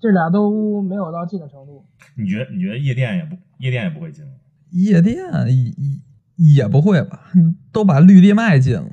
[0.00, 1.84] 这俩都没有到进的程度。
[2.16, 4.32] 你觉得你觉得夜店也不夜店也不会进吗？
[4.70, 5.16] 夜店
[6.36, 7.30] 也也不会吧？
[7.72, 8.90] 都把绿地麦进了。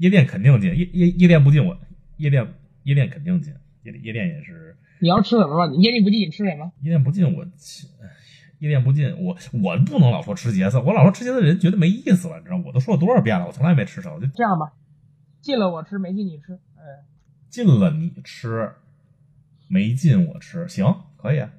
[0.00, 1.76] 夜店肯定进，夜夜夜店不进我
[2.16, 2.46] 夜店
[2.84, 3.52] 夜店肯定进。
[3.82, 5.66] 夜夜店也是，你要吃什么吧？
[5.70, 6.72] 你夜店不进，你吃什么？
[6.80, 7.44] 夜店不进，我
[8.60, 12.56] 夜店不进，我我不能老说吃茄子，我老说吃茄子，人觉得没意思了，你知道？
[12.64, 14.18] 我都说了多少遍了，我从来没吃成。
[14.18, 14.72] 就这样吧，
[15.42, 16.54] 进了我吃，没进你吃。
[16.76, 17.04] 哎，
[17.50, 18.72] 进了你吃，
[19.68, 21.50] 没进我吃，行，可以啊。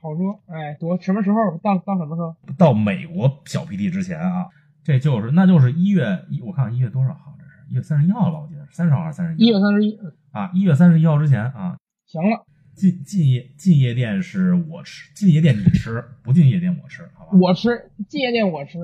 [0.00, 2.36] 好说，哎，多什么时候到到什么时候？
[2.56, 4.46] 到美国小 PD 之前啊，
[4.84, 7.32] 这就是那就是一月一，我看看一月多少号？
[7.68, 8.40] 一月三十一号了吧？
[8.40, 9.46] 我记得三十号还是三十一？
[9.46, 9.98] 一月三十一。
[10.32, 17.30] 啊，一月三十一号之前啊，行了，进进夜进夜店是我吃，进夜店你吃，不进夜店我吃，好吧？
[17.38, 18.78] 我吃进夜店我吃，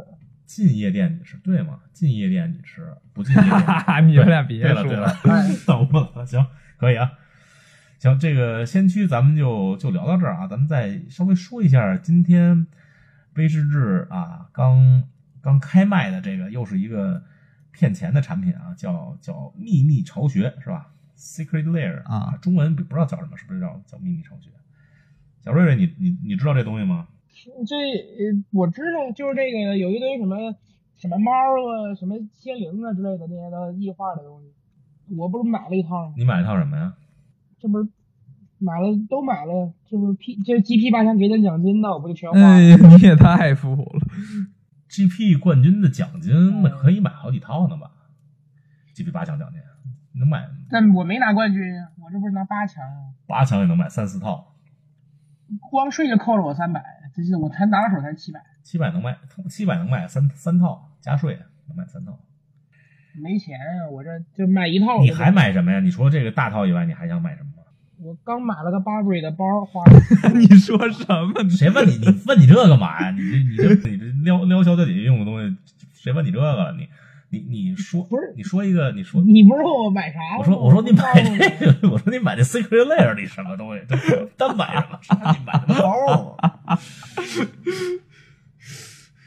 [0.47, 1.81] 进夜店你吃，对吗？
[1.93, 3.53] 进夜店你吃，不进夜店
[4.09, 6.47] 你们俩别对了对了哎， 懂了，行，
[6.79, 7.11] 可以啊。
[7.99, 12.66] 行，这个先驱咱们就就聊到这儿啊，咱们再稍微说一下今天
[13.35, 13.77] 威士忌
[14.09, 15.05] 啊刚
[15.43, 17.23] 刚开卖的这个又是一个
[17.72, 24.50] 骗钱的产品啊，叫叫秘密巢穴是吧？Secret Lair 啊中文不知道叫什么，是不是叫叫秘密巢穴？
[25.40, 27.09] 小瑞瑞，你你你知道这东西吗？
[27.66, 30.37] 这呃我知道，就是这个有一堆什么
[30.96, 36.14] 什么猫啊、什么仙灵啊之类的那些的异化的东西，我不是买了一套吗？
[36.16, 36.92] 你买一套什么呀？
[37.59, 37.88] 这不是
[38.59, 42.44] 买了都买了，这不是 P 这 GP 八千给点奖金呢，我不就全花了？
[42.46, 44.00] 哎呀，你也太 富了。
[44.90, 47.92] GP 冠军的奖金那可以买好几套呢吧
[48.94, 49.61] ？GP 八强奖金
[50.18, 53.14] 能买但我没拿冠军呀，我这不是拿八强吗？
[53.26, 54.53] 八强也能买三四套，
[55.70, 59.16] 光税就扣了我三百，这是我才拿到手才七百，七百能卖，
[59.48, 62.18] 七百能卖三三套，加税能买三套。
[63.14, 65.00] 没钱呀，我这就买一套。
[65.00, 65.31] 你还？
[65.31, 65.79] 买什么呀？
[65.79, 67.50] 你除了这个大套以外，你还想买什么吗？
[68.03, 70.01] 我刚买了个 Burberry 的包，花了
[70.35, 71.51] 你说什么？
[71.51, 71.99] 谁问你？
[71.99, 73.11] 你问你这干嘛呀？
[73.11, 75.55] 你这你这你这撩撩小姐姐用的东西，
[75.93, 76.75] 谁问你这个了？
[76.79, 76.89] 你
[77.29, 80.19] 你你说不是你说一个，你说你不是问我买啥？
[80.39, 83.83] 我说我说你买这个，我说你买这 Secret Lair 里什么东西？
[83.87, 83.97] 这
[84.39, 84.99] 单买什么？
[85.03, 86.79] 啥你买什么包啊？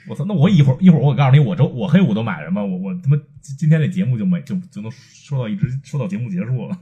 [0.09, 0.25] 我操！
[0.27, 2.65] 那我一会儿一会儿我告诉你，我周我黑五都买什么？
[2.65, 6.75] 我我他妈今今天这节目就没就就能说到一直说到节目结束了。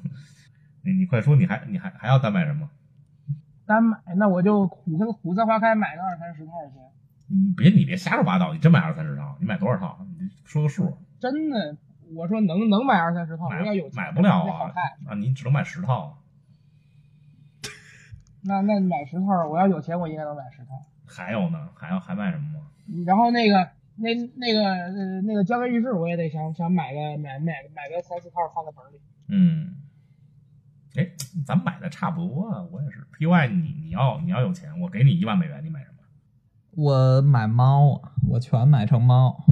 [0.84, 2.70] 你你快说，你还你还还要单买什么？
[3.66, 6.80] 单买，那我就虎色虎色花开买个二三十套去。
[7.28, 9.38] 你别你别瞎说八道，你真买二三十套？
[9.40, 10.06] 你买多少套？
[10.20, 10.98] 你说个数。
[11.20, 11.78] 真的，
[12.14, 14.72] 我说能能买二三十套，买我要有钱买不了啊。
[15.08, 15.16] 啊！
[15.16, 16.18] 你只能买十套。
[18.44, 20.72] 那那买十套，我要有钱，我应该能买十套。
[21.08, 21.70] 还有呢？
[21.76, 22.60] 还要还卖什么吗？
[23.06, 29.00] 然后那个那那个呃那个江根玉饰，我也得想想买个买买买个三四套放在本里。
[29.30, 29.76] 嗯，
[30.96, 31.10] 哎，
[31.46, 32.62] 咱们买的差不多啊。
[32.72, 33.06] 我也是。
[33.18, 35.98] PY，你你要你要有钱，我给你一万美元，你买什么？
[36.72, 39.44] 我买猫啊，我全买成猫。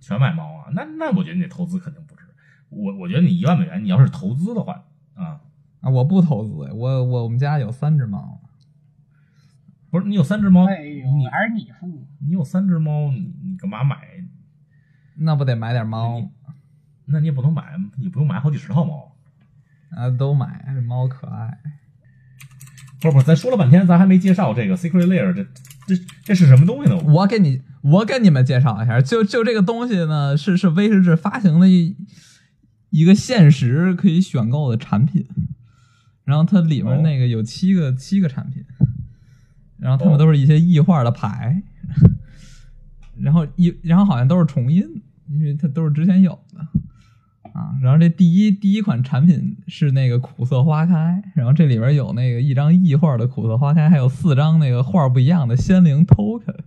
[0.00, 0.66] 全买猫啊？
[0.72, 2.24] 那那我觉得你这投资肯定不值。
[2.68, 4.84] 我我觉得你一万美元，你要是投资的话
[5.14, 5.40] 啊，
[5.80, 8.40] 啊，我不投资，我我我们家有三只猫。
[9.90, 12.08] 不是你有三只猫，哎你，还是你付。
[12.18, 13.96] 你有三只猫，你你干嘛买？
[15.16, 16.28] 那不得买点猫你
[17.06, 19.13] 那你也不能买，你不用买好几十套猫。
[19.96, 20.10] 啊？
[20.10, 21.58] 都买，这猫可爱。
[23.00, 25.44] 不是不是，咱说了半天，咱还没介绍这个 Secret Lair，这
[25.86, 26.96] 这这是什么东西呢？
[27.04, 31.94] 我给你，我给你们介绍一下，就就这个东西呢，是是威士忌发行的一
[32.88, 35.26] 一个限时可以选购的产品，
[36.24, 38.64] 然后它里面那个有七个、七个产品，
[39.78, 41.62] 然后它们都是一些异画的牌，
[43.20, 44.82] 然后一然后好像都是重印，
[45.28, 46.66] 因为它都是之前有的
[47.54, 47.78] 啊。
[47.80, 56.58] 然后这第一第一款产品是那个苦涩花开，然后这里边有那个一张异画的苦涩花开，还有四张那个画不一样的仙灵 token。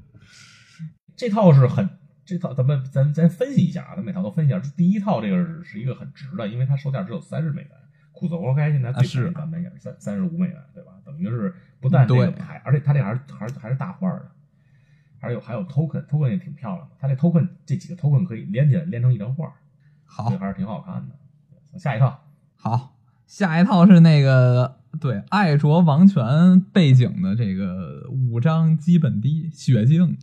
[1.15, 1.87] 这套是很
[2.25, 4.59] 这套，咱们咱咱分析一下啊，咱每套都分析一下。
[4.75, 7.71] 第一套这个是是一个很值的，因为它售价只有三十美元。
[8.11, 10.93] 苦涩花开现在最啊是便宜版本也是三三十五美元，对吧？
[11.05, 14.31] 等于是不但这个对牌，而且它这还是还是还是大画的，
[15.19, 16.95] 还有还有 token，token 也挺漂亮的。
[16.99, 19.53] 它这 token 这几个 token 可以连起来连成一张画，
[20.07, 21.15] 好这还是挺好看的。
[21.77, 22.19] 下一套，
[22.55, 22.95] 好，
[23.27, 30.17] 下一套是那个对爱卓王权背景的这个五张基本地血镜，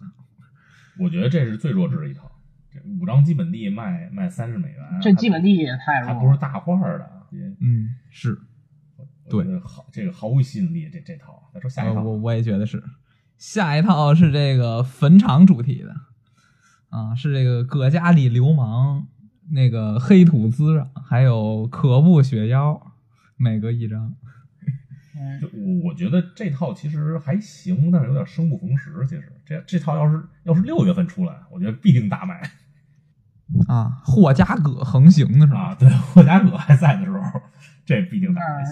[0.98, 2.28] 我觉得这是最弱智的一套。
[2.72, 6.14] 这五张基本地卖卖三十美元，这基本地也太弱了。
[6.14, 8.36] 还不是大画的，也嗯，是，
[9.30, 10.90] 对好，这个毫无吸引力。
[10.90, 12.82] 这这套，再说下一套，呃我我也觉得是。
[13.36, 15.94] 下一套是这个坟场主题的，
[16.88, 19.06] 啊，是这个葛家里流氓
[19.50, 22.94] 那个黑土滋壤，还有可布雪妖，
[23.36, 24.14] 每个一张。
[25.16, 28.90] 嗯就我我觉得这套其实还行，但是有点生不逢时。
[29.08, 32.40] 其实这这套要是要是六月份出来，我觉得必定大卖
[33.68, 35.68] 啊，霍加葛横行的是吧？
[35.68, 35.74] 啊！
[35.76, 37.40] 对，霍加葛还在的时候，
[37.86, 38.64] 这必定大卖。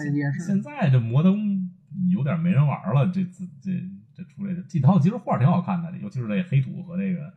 [0.45, 1.71] 现在这摩登
[2.09, 3.71] 有点没人玩了，这这这
[4.13, 7.33] 这出来的这套其实画挺好看的，尤其是这黑土和这个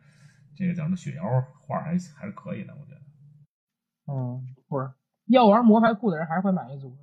[0.53, 1.23] 这个叫什么雪妖
[1.61, 2.96] 画还还是可以的，我觉得。
[4.07, 4.89] 嗯，不是
[5.27, 6.95] 要玩魔牌库的人还是会买一组，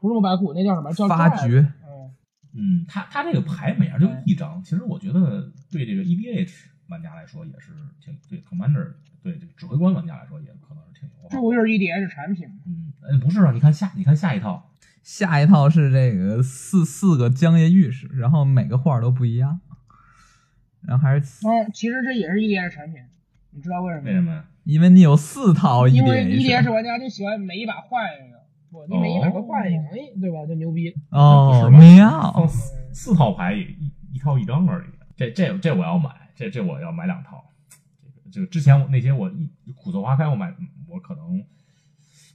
[0.00, 0.92] 不是魔牌库，那叫什么？
[0.92, 2.14] 叫发掘嗯，
[2.54, 6.50] 嗯，它它这个牌每样就一张，其实我觉得对这个 EDH
[6.88, 8.92] 玩家来说也是挺对 Commander
[9.22, 11.28] 对这个指挥官玩家来说也可能是挺友好。
[11.30, 12.56] 这不就是 EDH 产品吗？
[12.66, 14.70] 嗯，呃，不是啊，你看下你看下一套
[15.02, 19.60] 下一套是这个四四个江夜浴室，然后每个画都不一样，
[20.82, 23.02] 然后还是哦，其实这也是 EDH 产品，
[23.50, 24.06] 你知道为什么吗？
[24.08, 24.44] 为什么呀？
[24.64, 28.38] 因为你有四套因为 EDH EDH 玩家就喜欢每一把换一个，
[28.70, 30.46] 不，你每一把都换一个，哎，对吧？
[30.46, 30.94] 就牛逼。
[31.10, 34.90] 哦，妙放四四套牌一一套一张而已。
[35.16, 37.44] 这这这我要买，这这我要买两套。
[38.02, 39.30] 这个这个之前我那些我
[39.64, 40.54] 一苦涩花开我买
[40.88, 41.44] 我可能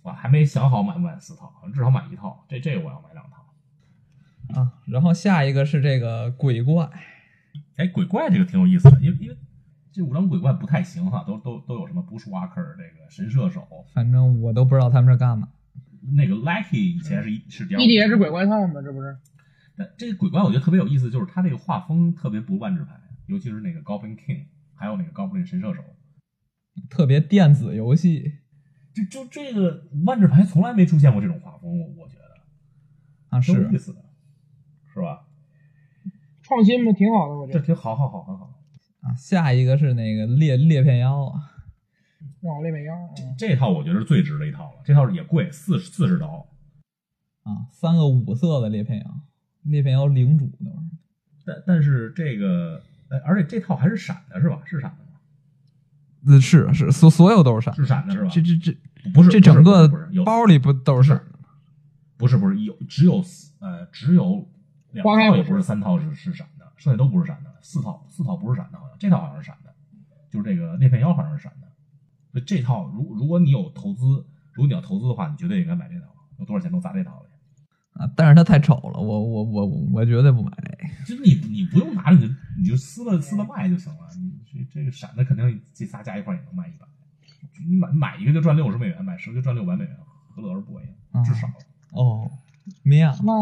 [0.04, 2.46] 我还没想好买不买四套，至少买一套。
[2.48, 3.38] 这这个我要买两套。
[4.62, 4.72] 啊！
[4.86, 6.90] 然后下一个是这个鬼怪，
[7.76, 9.38] 哎，鬼怪这个挺有意思的，因为因为
[9.98, 15.50] 这五张鬼怪不太行哈，都都都有什么 Bushwhacker 这个神射手，反正我都不知道他们是干嘛。
[16.16, 19.18] 那个 Lucky 以前是一是第二 EDH 鬼怪套嘛，这不是？
[19.76, 22.94] 但这个鬼怪我觉得特别有意思，就是他这个画风特别不万智牌，
[23.26, 25.82] 尤其是那个 Goblin King，还有那个 Goblin 神射手，
[26.92, 28.34] 特别电子游戏
[28.94, 34.00] 就就这个万智牌从来没出现过这种画风，我我觉得啊，是挺有意思的，
[34.94, 35.26] 是吧？
[36.44, 37.60] 创新嘛，挺好的，我觉得。
[37.60, 38.54] 这挺好，好，好，很好。
[39.08, 39.16] 啊。
[39.16, 41.52] 下一个是那个裂裂片腰啊，
[42.42, 46.48] 让我列美妖，嗯，这套我觉得是最值的一套了，这套也贵，四四十刀。
[47.44, 49.06] 啊，三个五色的裂片腰，
[49.64, 50.98] 裂片腰领主那玩意儿
[51.46, 54.60] 但但是这个，哎，而且这套还是闪的，是吧？
[54.66, 56.34] 是闪的吗？
[56.34, 58.30] 呃，是是所所有都是闪，是闪的是吧？
[58.30, 58.78] 这这这
[59.14, 59.88] 不是这整个
[60.26, 61.48] 包里不都是闪的吗？
[62.18, 63.24] 不是不是有只有
[63.60, 64.46] 呃只有
[64.92, 69.74] 两套也不是三套是是闪的，剩下都不是闪的，四套四套不是闪的，好像这套好像是闪的，
[70.30, 71.68] 就是这个裂片妖好像是闪的。
[72.32, 74.06] 所以这套如如果你有投资，
[74.54, 76.08] 如果你要投资的话，你绝对应该买这套，
[76.40, 77.30] 有多少钱都砸这套了。
[77.94, 80.52] 啊，但是它太丑了，我我我我绝对不买。
[81.06, 86.86] 就是你你不用拿着你就你就撕了撕了卖就行了，你这这个闪的肯定这仨加一块儿也能卖一百，
[87.68, 89.98] 你买买一个就赚六十美元，买十个就赚六百美元，
[90.30, 90.84] 何乐而不为？
[91.26, 91.48] 至少。
[91.92, 92.30] 哦，
[92.84, 93.34] 妙那，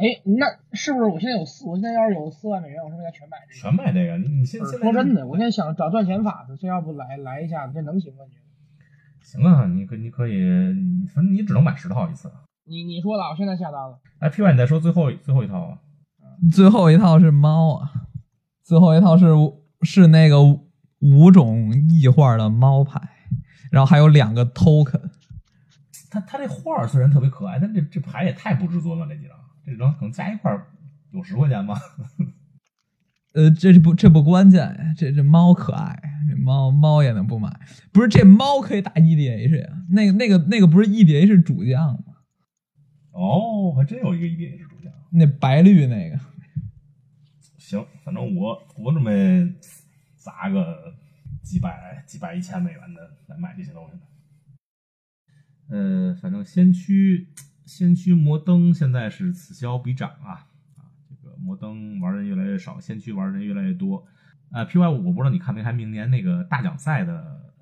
[0.00, 1.66] 哎，那是不是我现在有四？
[1.66, 3.60] 我现在要是有四万美元，我是不是应该全买这个？
[3.60, 8.24] 全买这个，你你现现在说真的，我现在想找赚钱法子，这要不来来一下子，这能行吗？
[8.26, 8.44] 你觉得？
[9.20, 10.40] 行啊，你可你可以，
[11.14, 12.32] 反正你只能买十套一次。
[12.64, 13.98] 你你说的，我现在下单了。
[14.20, 15.78] 哎，P Y，你再说最后最后一套啊？
[16.50, 17.92] 最后一套是猫啊，
[18.62, 19.26] 最后一套是
[19.82, 20.40] 是那个
[21.00, 22.98] 五种异画的猫牌，
[23.70, 25.10] 然后还有两个 token。
[26.10, 30.66] 他他这画虽然特别可爱，但这这牌也太不至尊了，这几张，这能可能加一块儿
[31.12, 31.76] 有十块钱吗。
[33.32, 37.48] 呃，这是不这不关键，这这猫可爱，这猫猫也能不买？
[37.92, 39.84] 不是这猫可以打 EDH 呀？
[39.90, 42.16] 那个那个那个不是 EDH 主将吗？
[43.12, 44.92] 哦，还真有一个 EDH 主将。
[45.12, 46.18] 那白绿那个，
[47.56, 49.54] 行，反正我我准备
[50.16, 50.92] 砸个
[51.42, 54.00] 几百几百一千美元的来买这些东西呢。
[55.68, 57.28] 呃，反正先驱
[57.70, 60.44] 先驱摩登现在是此消彼长啊
[60.76, 64.04] 啊，这个摩登玩的人越来越少，先驱玩的人越来越多。
[64.50, 67.54] 呃，P Y 五我不知道你看没看明年那个大奖赛的，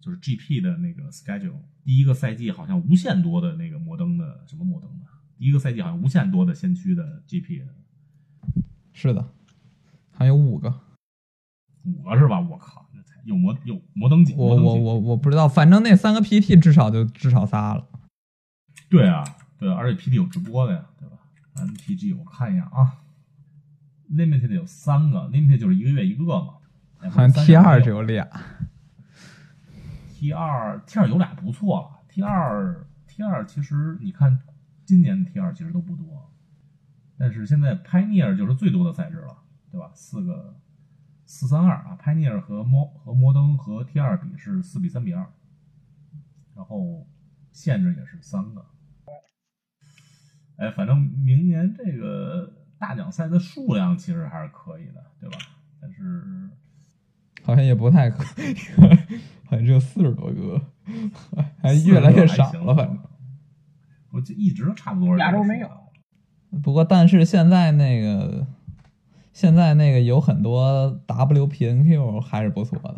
[0.00, 5.06] 就是 G P 的那个 schedule，第一个赛季好像无限多的那个摩登的什么摩登的，
[5.38, 7.62] 第一个赛季好像无限多的先驱的 G P。
[8.92, 9.28] 是的，
[10.10, 10.74] 还有五个。
[11.84, 12.40] 五个是吧？
[12.40, 14.34] 我靠，那才有摩有摩登几？
[14.34, 17.86] 我我我我不知道，反正那三个 PT 至少就至少仨了。
[18.88, 19.24] 对啊，
[19.58, 21.16] 对啊，而且 PT 有直播的呀，对吧
[21.56, 23.02] ？MTG 我看一下啊
[24.10, 26.54] ，Limited 有三个，Limited 就是一个月一个嘛。
[27.00, 28.26] 哎好像 T 二只有俩。
[30.14, 34.40] T 二 T 二有俩不错了，T 二 T 二其实你看
[34.84, 36.30] 今年的 T 二其实都不多，
[37.18, 39.36] 但是现在 Pioneer 就是最多的赛制了，
[39.70, 39.90] 对吧？
[39.94, 40.56] 四个
[41.26, 45.26] 四三二啊，Pioneer 和摩和摩登和 T 二比是四比三比二，
[46.54, 47.06] 然后
[47.52, 48.64] 限制也是三个。
[50.56, 55.38] 哎，反正明年这个大奖赛的数量其实还是可以的，对吧？
[55.80, 56.02] 但是
[57.42, 58.24] 好像也不太可，
[59.44, 60.60] 好像只有四十多个，
[61.62, 62.74] 还越来越少了。
[62.74, 62.98] 反正，
[64.10, 65.16] 我就一直都差不多。
[65.18, 65.70] 亚洲没有。
[66.62, 68.46] 不过，但是现在那个，
[69.32, 72.96] 现在那个有很多 WPNQ 还是不错的，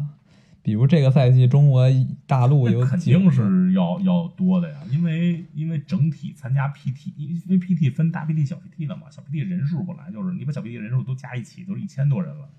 [0.68, 1.88] 比如这个赛季中国
[2.26, 12.50] 大陆有那肯定是要要多的呀，因为因为整体参加 PT，因为 PT 分大 PT 小 PT 了嘛，小 PT 人数本来就是你把小 PT 人数都加一起都是一千多人了。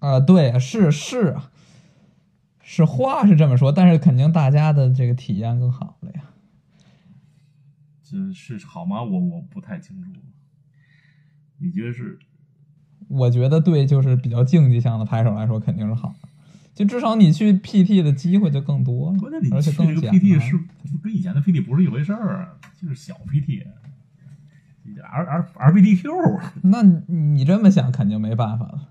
[0.00, 1.52] 啊，对，是是啊，
[2.60, 6.22] 是话是这么说，但是肯定大家的这个体验更好了呀。
[8.02, 9.00] 这是好吗？
[9.04, 10.10] 我我不太清楚。
[11.58, 12.18] 你觉得是？
[13.06, 16.27] 我觉得对，就是比较竞技项的拍手来说肯定是好的，
[16.78, 20.56] 就至少你去 PT 的机会就更多了关键你，而且去这个 PT 是
[21.02, 22.54] 跟以前的 PT 不是一回事儿啊。
[22.80, 26.12] 就是小 PT，R R R B D Q，。
[26.62, 28.90] 那你你这么想，肯定没办法了。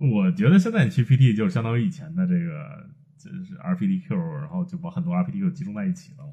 [0.00, 6.32] 我觉得现在你去 PT 就是相当于以前的这个，就是 R B D Q，然后就把很多 R B D Q 集中在一起了嘛。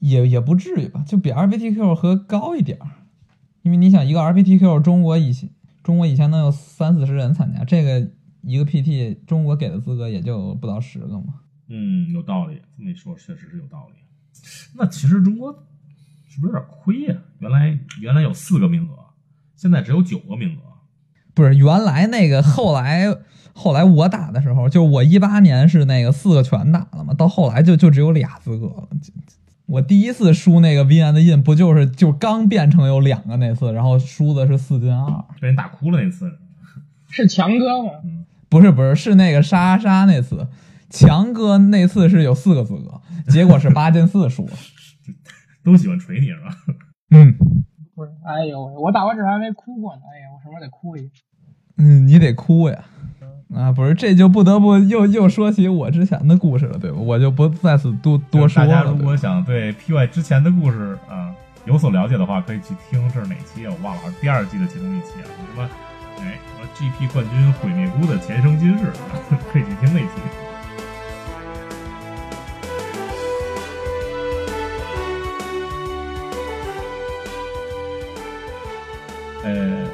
[0.00, 2.86] 也也不至于吧，就比 R B D Q 和高一点儿，
[3.62, 5.48] 因为你想一个 R B D Q，中国以前
[5.82, 8.10] 中国以前能有三四十人参加，这个
[8.44, 11.34] 一个 PT 中国给的资格也就不到十个嘛。
[11.68, 14.00] 嗯，有道理，这么一说确实是有道理。
[14.76, 15.52] 那其实中国
[16.28, 18.96] 是不是有点亏呀、原来原来有四个名额，
[19.56, 20.60] 现在只有九个名额。
[21.32, 23.06] 不是原来那个，后来
[23.52, 28.88] 后来我打的时候，就我一八年是那个四个全打了嘛，到后来就就只有俩资格了。
[29.02, 29.12] 就
[29.66, 36.38] 我第一次输那个 V N 的印，不就是就刚变成有两个那次，然后输的是四进二，被人打哭了那次，
[37.08, 37.90] 是强哥吗？
[38.54, 40.46] 不是不是是那个莎莎那次，
[40.88, 44.52] 强哥那次是有四个资格，结果是八进四输了。
[45.64, 46.54] 都喜欢锤你是吧？
[47.10, 47.34] 嗯
[47.96, 51.08] 不是，哎呦喂，我打完这还没哭过呢，哎呀，我什么时候得哭一下？
[51.78, 52.78] 嗯，你得哭呀。
[53.52, 56.98] 啊，不是，这就不得不又又说起我之前的故事了，对吧？
[56.98, 58.70] 我就不再此多多说了。
[58.70, 61.34] 大家如果想对 PY 之前的故事啊、
[61.64, 63.72] 有所了解的话，可以去听这是哪期啊？
[63.76, 65.68] 我忘了，好像第二季的其中一期啊，什么
[66.20, 66.38] 哎
[66.74, 68.92] GP 冠军毁灭菇的前生今世，
[69.52, 70.08] 可以去听那期。
[79.44, 79.86] 呃，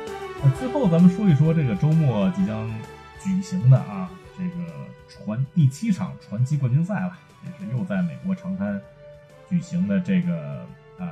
[0.58, 2.70] 最后咱们说一说这个周末即将
[3.20, 4.08] 举行的啊，
[4.38, 4.64] 这个
[5.08, 7.12] 传第七场传奇冠军赛了，
[7.44, 8.80] 也是又在美国长滩
[9.48, 10.64] 举行的这个
[10.98, 11.06] 呃，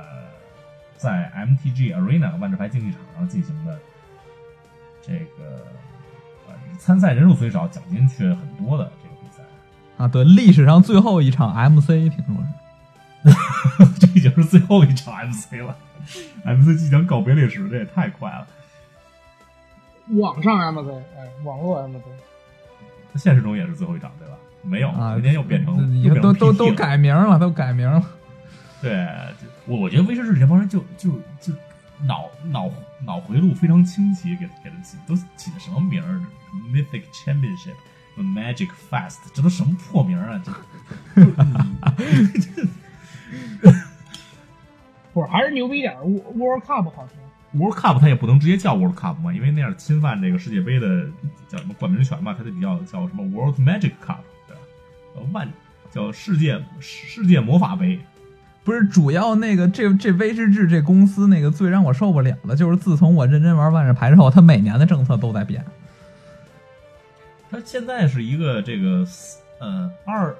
[0.97, 3.77] 在 MTG Arena 万智牌竞技场上进行的
[5.05, 5.65] 这个
[6.47, 9.43] 呃参赛人数虽少，奖金却很多的这个比赛。
[9.97, 12.49] 啊，对，历史上最后一场 MC，听说是。
[13.99, 15.75] 这已经是最后一场 MC 了
[16.45, 18.47] ，MC 即将告别历史，这也太快了。
[20.17, 20.87] 网上 MC，
[21.17, 22.01] 哎，网络 MC，
[23.15, 24.35] 现实中也是最后一场，对吧？
[24.61, 28.01] 没有，啊，明年又变成以又变成都都都改名了，都改名了。
[28.81, 29.05] 对，
[29.65, 31.51] 我我觉得威士忌这帮人就就就
[32.03, 32.69] 脑脑
[33.05, 36.21] 脑回路非常清晰，给给他起都起的什么名儿
[36.71, 37.75] ？Mythic Championship、
[38.17, 40.41] Magic Fest，这都什么破名儿啊？
[40.45, 40.51] 这
[45.13, 47.59] 不是，还是牛逼点儿，Wo-，World Cup 好听。
[47.59, 51.07] World Cup 它也不能直接叫 World Cup 嘛，因为那样侵犯这个世界杯的
[51.47, 54.61] 叫什么冠名权嘛，它得叫叫什么 World Magic Cup，对吧？
[55.15, 55.51] 呃万
[55.91, 57.99] 叫世界世界魔法杯。
[58.63, 65.63] 不是主要那个这这威士忌这公司那个最让我受不了的，就是自从我认真玩万智牌之后，它每年的政策都在变。
[67.49, 69.03] 它现在是一个这个
[69.59, 70.35] 呃二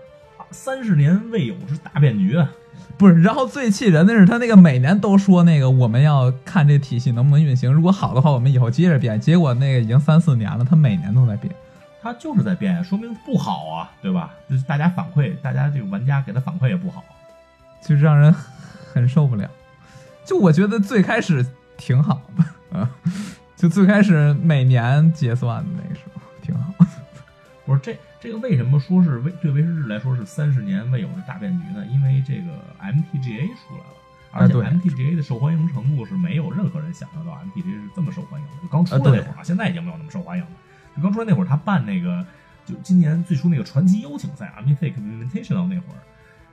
[0.52, 2.52] 三十年未有之大变局啊！
[2.98, 9.20] 不是，然后最气人的是，他那个每年都说那个我们要看这体系能不能运行，如果好的话，我们以后接着变。
[9.20, 11.54] 结果那个已经三四年了，他每年都在变。
[12.02, 14.32] 他就是在变，说明不好啊，对吧？
[14.50, 17.04] 就是大家反馈，大家这个玩家给他反馈也不好。
[17.82, 19.50] 就让人很受不了。
[20.26, 21.46] 就我觉得最开始
[21.78, 22.90] 挺好的，啊，
[23.56, 26.86] 就最开始每年结算的那个时候挺好的。
[27.66, 31.86] 不是这这个为什么说是威对威士忌来说是三十年未有的大变局呢？
[31.86, 33.96] 因为这个 MTGA 出来了，
[34.32, 38.54] 而且 MTGA 的受欢迎程度是没有任何人想象到 MTGA 是这么受欢迎的。
[38.62, 40.50] 就刚出来那会儿啊，现在已经没有那么受欢迎了。
[40.96, 42.26] 就刚出来那会儿，他办那个
[42.66, 46.02] 就今年最初那个传奇邀请赛 Mythic Invitational 那会儿，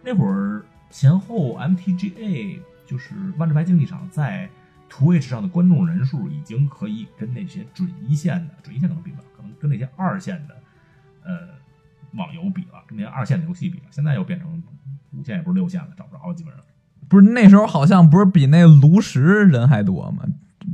[0.03, 4.49] 那会儿前后 MTGA 就是万智牌竞技场在
[4.89, 10.55] Twitch 上的观众人数已经可以跟那些准一线的准一线可能比不了，可能跟那些二线的
[11.25, 11.49] 呃
[12.13, 14.63] 网游比了，跟那些二线的游戏比了，现在又变成
[15.13, 16.63] 五线也不是六线了，找不着了，基本上。
[17.09, 20.25] 不是那时候好像不是比那炉石人还多吗？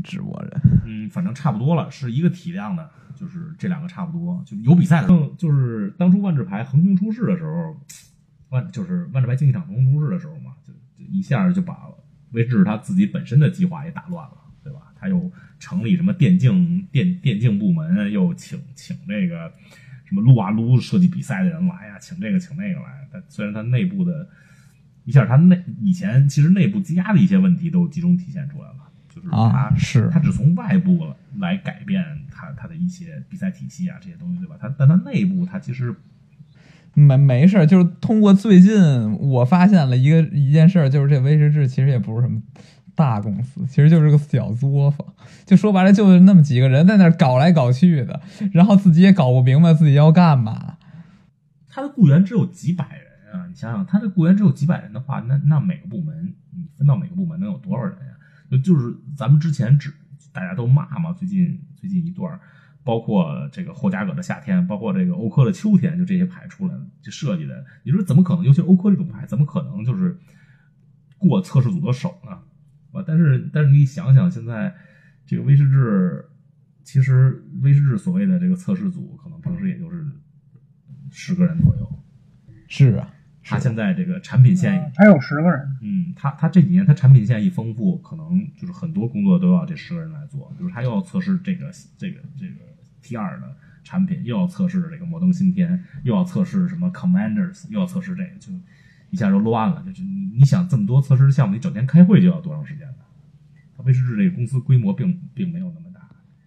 [0.02, 5.08] 直播人嗯，反正差不多了，是一个体量的，就是这两个差不多，就有比赛的。
[5.36, 7.76] 就是当初万智牌横空出世的时候，
[8.52, 11.88] 万就是万智牌竞技场横空出世的时候嘛，就就一下就把
[12.30, 14.92] 威士忌他自己本身的计划也打乱了，对吧？
[14.94, 19.52] 他又成立什么电竞电电竞部门，又请请这个
[20.04, 23.08] 什么撸啊撸设计比赛的人来呀，请这个请那个来。
[23.10, 24.28] 但虽然他内部的
[25.04, 28.76] 一下他内以前其实内部积压的一些问题都集中体现出来了，
[29.08, 34.56] 就是他、啊是他只从外部来改变他他的一些比赛体系啊这些东西，对吧？
[34.60, 35.94] 他但他内部他其实
[36.94, 42.40] 没没事儿，就是通过最近我发现了一个一件事，就是这威士忌其实也不是什么
[42.94, 45.06] 大公司，其实就是个小作坊。
[45.46, 48.20] 就说白了，就是那么几个人在那搞来搞去的，
[48.52, 50.76] 然后自己也搞不明白自己要干嘛。
[51.68, 53.46] 他的雇员只有几百人啊！
[53.48, 58.12] 你想想，他的雇员只有几百人的话，那那每个部门你分到每个部门能有多少人呀？
[58.50, 59.90] 就就是咱们之前只
[60.30, 62.38] 大家都骂嘛，最近最近一段儿，
[62.84, 68.44] 包括这个霍加葛的夏天，包括这个欧科的秋天，就这些牌出来了，这设计的，你说怎么可能？
[68.44, 70.18] 尤其欧科这种牌，怎么可能就是
[71.18, 72.32] 过测试组的手呢？
[72.92, 74.74] 啊，但是但是你想想，现在
[75.24, 76.24] 这个威士治，
[76.82, 80.04] 其实威士治所谓的这个测试组，可能平时也就是
[81.10, 81.88] 十个人左右。
[82.68, 83.14] 是啊，
[83.44, 92.54] 他现在这个产品线还有十个人，嗯，他他这几年他产品线一丰富，可能就是很多工作都要这十个人来做，比如他又要测试这个这个这个
[93.02, 98.52] T 二的产品，又要测试这个摩登新天，又要测试什么 Commanders，又要测试这个，就
[99.10, 99.82] 一下就乱了。
[99.84, 102.94] 就是你你想这么多测试项目，你整天开会就要多长时间呢？
[103.76, 106.00] 他威士治这个公司规模并并没有那么大，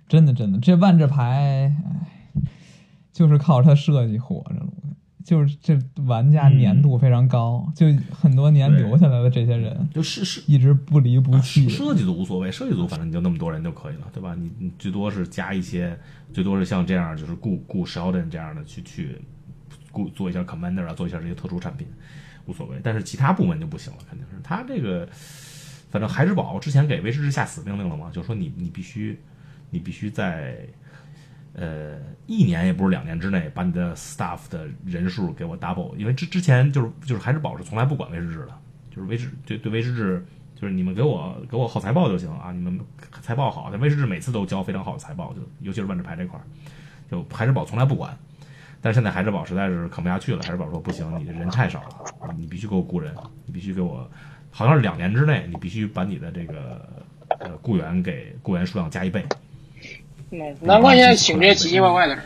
[0.08, 1.76] 真的真的，这万智牌，哎，
[3.12, 4.74] 就是靠它设计火着了。
[5.26, 11.67] 就是这玩家粘度非常高，就很多年留下来的这些人，就是是一直不离不弃。
[11.67, 14.36] 设计组无所谓，设计组反正你就那么多人就可以了，对吧？
[14.36, 15.97] 你你最多是加一些，
[16.32, 19.17] 最多是像这样就是雇雇 Sheldon 这样的去去
[19.91, 21.88] 雇做一下 Commander 啊，做一下这些特殊产品，
[22.45, 22.80] 无所谓。
[22.84, 25.09] 但是其他部门就不行了，肯定是他这个，
[25.89, 29.19] 反正孩之宝之前给威士忌下死命令了嘛，就是说你你必须
[29.71, 30.55] 你必须在
[31.56, 31.97] 呃
[32.28, 38.58] 一年也不是两年之内把你的 staff 的人数给我 double，因为之之前就是就是孩之宝是从来不管威士治的，
[38.89, 40.26] 就是威士对对威士治。
[40.58, 42.49] 就是你们给我给我好财报就行啊！
[42.49, 42.80] 你们
[43.22, 46.43] 财报好，但威士治每次都交非常好的财报，就尤其是万智牌这块儿，
[47.12, 48.18] 就孩之宝从来不管。
[48.80, 53.14] 但是现在孩之宝实在是啃不下去了，孩之宝说不行，你的人太少了，你必须给我雇人，
[53.45, 54.10] 你必须给我，
[54.49, 57.03] 好像是两年之内，你必须把你的这个
[57.39, 59.26] 呃雇员给雇员数量加一倍。
[60.32, 62.23] 嗯，难怪现在请这些奇奇怪怪的人。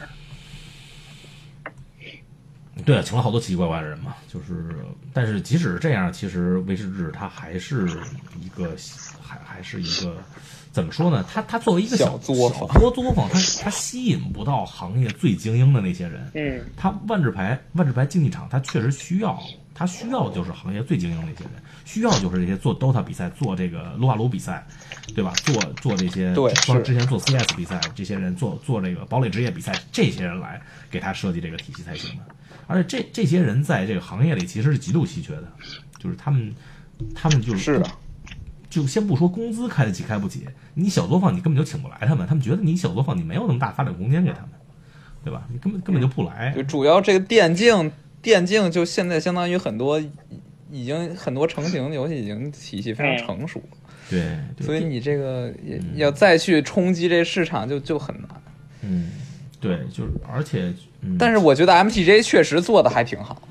[2.85, 4.73] 对啊，请了好多奇奇怪怪的人嘛，就是，
[5.13, 7.87] 但是即使是这样，其实威士治它还是
[8.41, 8.73] 一个，
[9.21, 10.15] 还还是一个，
[10.71, 11.23] 怎么说呢？
[11.31, 16.31] 它它作为一个小小作坊小作作坊，它它吸引不到行业最精英的那些人。
[16.33, 19.37] 嗯，它万智牌万智牌竞技场，它确实需要，
[19.75, 24.63] 它需要的就是行业最精英的那些人，需要就是这些做 DOTA 比赛、做这个撸啊撸比赛，
[25.15, 25.33] 对吧？
[25.37, 30.61] 做做这些，对之前做 CS 比赛，这些人做做这个堡垒职业比赛，这些人来
[30.91, 32.23] 给他设计这个体系才行的。
[32.67, 35.51] 而且这这些人在这个行业里其实是极度稀缺的，
[35.97, 36.53] 就是他们
[37.15, 37.97] 他们就是是啊，
[38.69, 44.49] 就先不说工资开得起开不起，你小作坊你根本就请不来他们，他们觉得你小作坊你没有那么大发展空间给他们，
[45.23, 45.41] 对吧？
[45.51, 46.53] 你根本根本就不来。
[46.55, 49.99] 就主要这个电竞，电竞就现在相当于很多
[50.71, 53.77] 已经很多成型的游戏已经体系非常成熟了，
[54.09, 55.53] 对，对所以你这个
[55.95, 58.29] 要再去冲击这市场就就很难。
[58.81, 59.11] 嗯，
[59.59, 63.41] 对，就是而且，嗯，但是我觉得 MTJ 确实做的还挺好的。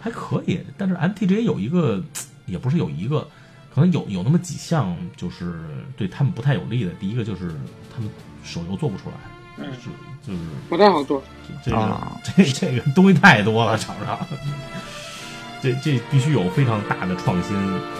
[0.00, 0.60] 还可以。
[0.76, 2.02] 但是 MTJ 有一个，
[2.46, 3.26] 也不是有一个，
[3.74, 5.60] 可能有有那么几项，就是
[5.96, 6.90] 对他们不太有利的。
[7.00, 7.48] 第一个就是
[7.94, 8.08] 他们
[8.44, 9.16] 手游做不出来，
[9.58, 9.88] 嗯是
[10.24, 11.20] 就是不太好做。
[11.64, 14.18] 这个、啊 这这个东西太多了，场上，
[15.62, 17.92] 这这必须有非常大的创新啊。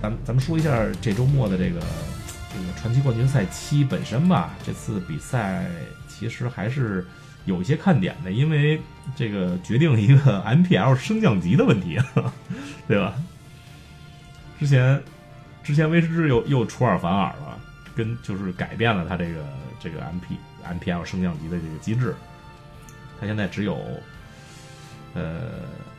[0.00, 0.70] 咱们咱们说一下
[1.02, 4.54] 这周末的这个这个传奇冠军赛七本身吧。
[4.64, 5.66] 这次比赛
[6.08, 7.06] 其实还是
[7.44, 8.80] 有一些看点的，因为
[9.14, 11.98] 这个决定一个 MPL 升降级的问题，
[12.88, 13.14] 对吧？
[14.58, 15.02] 之前
[15.62, 17.58] 之前威士忌又又出尔反尔了，
[17.94, 19.44] 跟就是改变了他这个
[19.78, 22.14] 这个 MP MPL 升降级的这个机制，
[23.20, 23.78] 他现在只有
[25.14, 25.40] 呃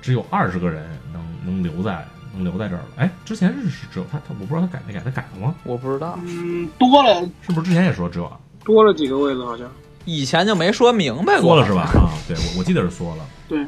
[0.02, 2.88] 只有二十个人能能留在能留在这儿了。
[2.98, 5.56] 哎，之前是是只有他他我不知道他改没改，他改了吗？
[5.64, 8.32] 我不知道，嗯，多了是不是之前也说只有
[8.64, 9.70] 多了几个位子，好像。
[10.06, 11.82] 以前就没说明白过缩了是吧？？
[12.00, 13.26] 啊，对我我记得是缩了。
[13.48, 13.66] 对，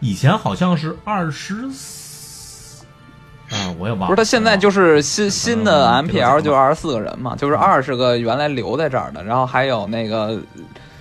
[0.00, 1.97] 以前好像是二十四
[3.50, 4.06] 啊，我也忘了。
[4.08, 10.40] 不是，他现在就是新新的 MPL 就二十四个人嘛，就是二十个原来留在这儿的，然后还有那个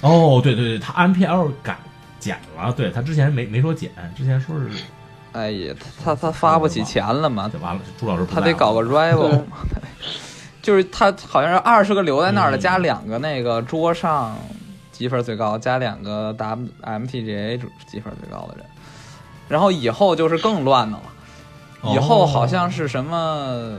[0.02, 1.78] 哦，对对对，他 MPL 改
[2.20, 4.70] 减了，对他之前没没说减，之前说是
[5.34, 5.74] 哎呀，
[6.04, 9.58] 他他他发不起钱了嘛，就完了，朱老师他得搞个 rival 嘛，
[10.64, 14.38] 就是他好像是二十个留在那儿的，嗯加两个那个桌上
[14.92, 18.66] 积分最高，加两个 W MTGA 积分最高的人，
[19.48, 21.04] 然后以后就是更乱的了。
[21.84, 23.78] 以后好像是什么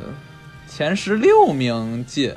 [0.69, 2.33] 前十六名进，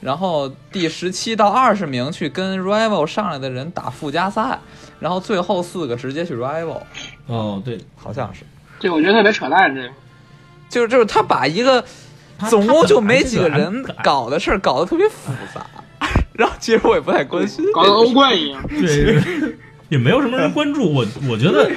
[0.00, 4.58] 然后第十七到二十名去跟 rival 上来的人打附加赛，
[5.00, 6.80] 然后最后四个直接去 rival，
[7.26, 8.42] 哦，对，好像是。
[8.78, 9.88] 对我觉得特别扯淡，这个。
[10.68, 11.84] 就是就是他把一个
[12.48, 15.64] 总共就没几个人搞的事儿，搞得特别复杂。
[16.34, 18.60] 然后其实我也不太关心，搞得欧冠一样。
[18.68, 19.22] 对，
[19.88, 21.06] 也没有什么人关注我。
[21.28, 21.70] 我觉得，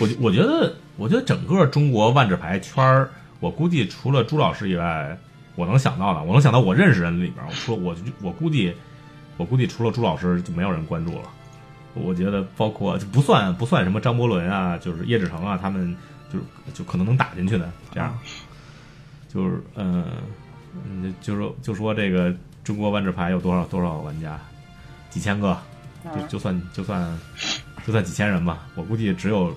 [0.00, 3.08] 我我觉得，我觉得整个中国万智牌圈儿，
[3.40, 5.16] 我估计除了朱老师以外，
[5.54, 8.74] 我能想到的，我能想到我认识人里边儿，我说我我估计，
[9.38, 11.24] 我估计除了朱老师就没有人关注了。
[11.94, 15.96] 我觉得包括就不算不算什么张伯伦啊，就是叶志成啊，他们
[16.30, 16.44] 就是
[16.74, 18.16] 就可能能打进去的这样，
[19.26, 20.04] 就是嗯
[20.86, 22.30] 嗯，就说就说这个
[22.62, 24.38] 中国万智牌有多少多少玩家，
[25.08, 25.56] 几千个，
[26.14, 27.18] 就就算就算
[27.86, 29.56] 就算几千人吧，我估计只有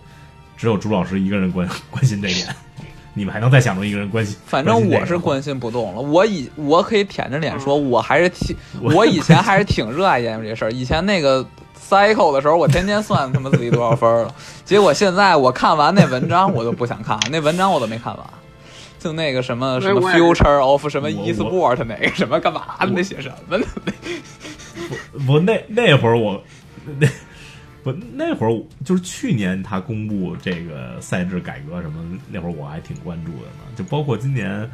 [0.57, 2.47] 只有朱老师一个人关 关心这一点，
[3.13, 4.35] 你们还能再想出一个人关心？
[4.45, 6.01] 反正我是关关心不动了。
[6.01, 10.71] 我以我可以舔着脸说，我还是挺，我以前还是挺热爱研究这事儿。
[10.71, 11.45] 以前那个
[11.89, 14.35] cycle 的时候，我天天算他妈自己多少分儿了。
[14.63, 18.25] 结果现在我看完那文章，我就不想看，那文章我都没看完。
[18.99, 23.65] 就那个什么什么 future of 什么我 e-sport 哪个什么干嘛的那写什么的，
[25.27, 26.41] 不那那会儿我
[26.99, 27.05] 那
[27.83, 33.63] 不那会儿就是去年他公布这个赛制改革什么，那会儿我还挺关注的呢。
[33.75, 34.69] 就包括今年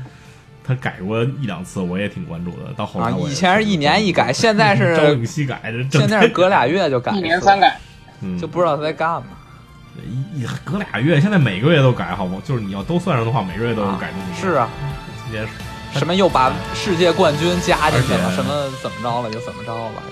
[0.63, 2.71] 他改过一两次，我也挺关注的。
[2.77, 5.59] 到后来啊以前是一年一改现在是 朝令夕改，
[5.91, 7.79] 现在是隔俩月就改一，年三改，
[8.21, 9.27] 嗯就不知道他在干嘛。
[10.05, 12.39] 一一隔俩月，现在每个月都改，好不？
[12.41, 14.19] 就是你要都算上的话，每个月都有改动。
[14.39, 14.69] 是啊，
[15.25, 15.45] 今年
[15.93, 20.03] 什么又把世界冠军加进去了，什么怎么着了就怎么着吧。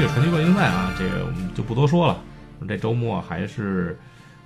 [0.00, 2.22] 这个传奇冠军赛啊，这个我们就不多说了。
[2.68, 3.98] 这周末还是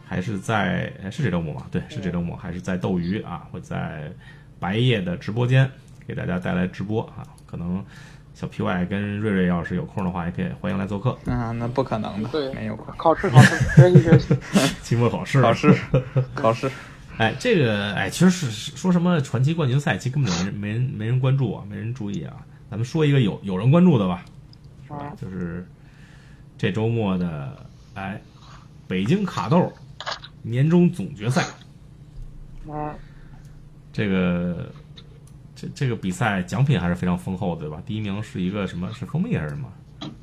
[0.03, 1.67] 还是在哎是这周末吧？
[1.71, 4.11] 对，是这周末，还是在斗鱼啊，会在
[4.59, 5.71] 白夜的直播间
[6.07, 7.21] 给大家带来直播啊。
[7.45, 7.85] 可能
[8.33, 11.11] 小 PY 跟瑞瑞要是有空的话，也可以欢迎来做客。
[11.27, 12.87] 啊，那不可能的，对没有空。
[12.97, 14.35] 考试考试，学习学习。
[14.83, 15.77] 期末考试，考试，
[16.35, 16.71] 考试，
[17.19, 22.33] 哎，这个哎，其实是说什么传奇冠军赛，其实根本没人没人没人关注啊，没人注意啊。
[22.71, 24.25] 咱们说一个有有人关注的吧，
[24.93, 25.17] 是吧？
[25.21, 25.67] 就是
[26.59, 28.21] 这周末的哎，
[28.87, 29.73] 北京卡豆
[30.43, 31.45] 年终总决赛，
[32.69, 32.95] 嗯，
[33.93, 34.71] 这个
[35.55, 37.83] 这这个比赛奖品还是非常丰厚的，对吧？
[37.85, 38.93] 第一名是一个什么？
[38.93, 39.69] 是蜂蜜还是什么？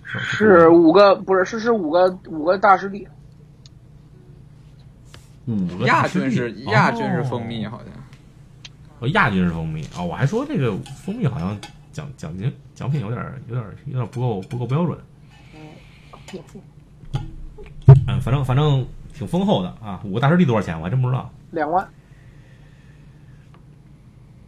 [0.04, 3.08] 是是五个不是是是五个五个大师弟，
[5.46, 7.88] 五个亚军是亚军是蜂蜜，哦好像。
[9.00, 11.58] 哦，亚军是蜂蜜啊、我还说这个蜂蜜好像
[11.92, 14.98] 奖奖金奖品有点有点有点不够不够标准。
[18.08, 20.02] 嗯，反正反正挺丰厚的啊。
[20.04, 20.78] 五个大师弟多少钱？
[20.78, 21.32] 我还真不知道。
[21.52, 21.88] 两万。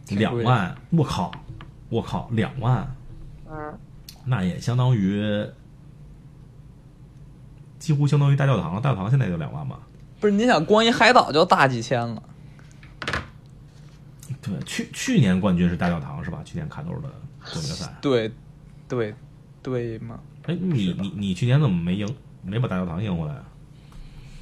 [0.08, 1.32] 两万，我靠，
[1.88, 2.94] 我靠，两万，
[3.48, 3.78] 嗯，
[4.26, 5.46] 那也相当于
[7.78, 8.80] 几乎相当于大教堂了。
[8.80, 9.78] 大教堂现在就两万吧。
[10.20, 12.22] 不是，你想光一海岛就大几千了。
[14.42, 16.42] 对，去去年冠军是大教堂是吧？
[16.44, 17.10] 去年卡豆的
[17.44, 17.94] 总决赛。
[18.00, 18.32] 对，
[18.88, 19.14] 对，
[19.62, 20.18] 对吗？
[20.46, 22.06] 哎，你你你去年怎么没赢？
[22.44, 23.44] 没把大教堂赢回来啊？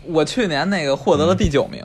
[0.05, 1.85] 我去年那个获得了第九名，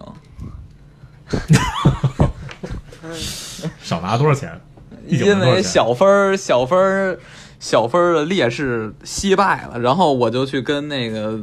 [3.81, 4.57] 少拿多少钱？
[5.05, 7.19] 因为小分儿、小分儿、
[7.59, 11.37] 小分儿的劣势惜败了，然后我就去跟那个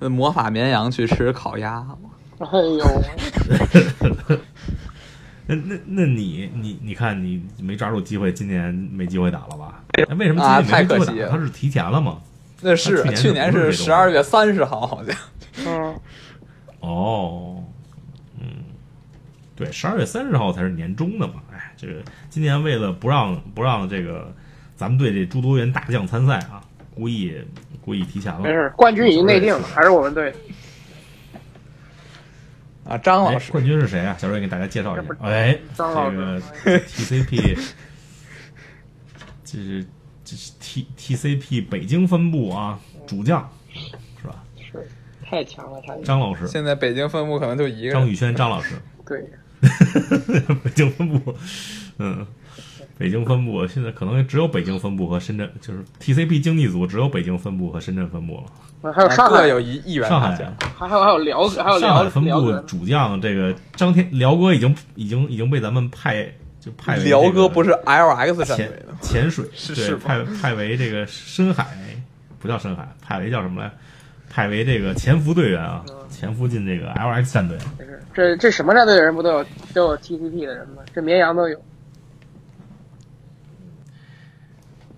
[0.00, 1.96] 呃魔法绵羊去吃烤鸭了。
[2.40, 3.02] 哎呦，
[5.48, 9.82] 那那那你你你看你没抓住机会，今年没机会打了吧？
[9.94, 11.30] 哎为什么啊今年没太可惜了机会打？
[11.30, 12.18] 他是提前了吗？
[12.60, 15.16] 那是去年去年是十二月三十号，好像。
[15.66, 15.94] 嗯，
[16.80, 17.64] 哦，
[18.38, 18.46] 嗯，
[19.56, 21.34] 对，十二月三十号才是年终的嘛。
[21.50, 21.94] 哎，这个
[22.28, 24.30] 今年为了不让不让这个
[24.76, 26.60] 咱们队这诸多员大将参赛啊，
[26.94, 27.34] 故意
[27.80, 28.40] 故意提前了。
[28.40, 30.34] 没事，冠军已经内定了，还是我们队。
[32.88, 34.16] 啊，张哎老，师，冠军是谁啊？
[34.18, 35.16] 小瑞给大家介绍一下。
[35.20, 36.40] 哎，张老这个
[36.88, 37.58] 师 TCP，
[39.44, 39.86] 这是
[40.24, 43.48] 这是 T TCP 北京分部啊，主将
[44.20, 44.42] 是吧？
[44.56, 44.88] 是
[45.22, 47.92] 太强了，他张老师，现在北京分部可能就一个人。
[47.92, 48.74] 张宇轩，张老师，
[49.06, 49.20] 对，
[50.64, 51.34] 北京分部，
[51.98, 52.26] 嗯，
[52.98, 58.42] 北京分部现在可能只有北京分部和深圳，就是 TCP 经济组只有北京分部和深圳分部了。
[58.82, 60.54] 啊还有上海，有一一员上海大将。
[60.76, 66.28] 还有还有辽还有辽上海分部主将这个张天辽哥已经已经已经被咱们派
[66.60, 71.66] 就派为辽这个哥不是 LX 战队潜的，潜水，对，是派派为这个深海，
[72.40, 73.70] 不叫深海，派为叫什么来？
[74.30, 77.56] 派为这个潜伏队员啊，潜伏进这个 LX 战队。
[78.12, 80.82] 这这什么战队的人不都有都有 TCP 的人吗？
[80.94, 81.56] 这绵羊都有。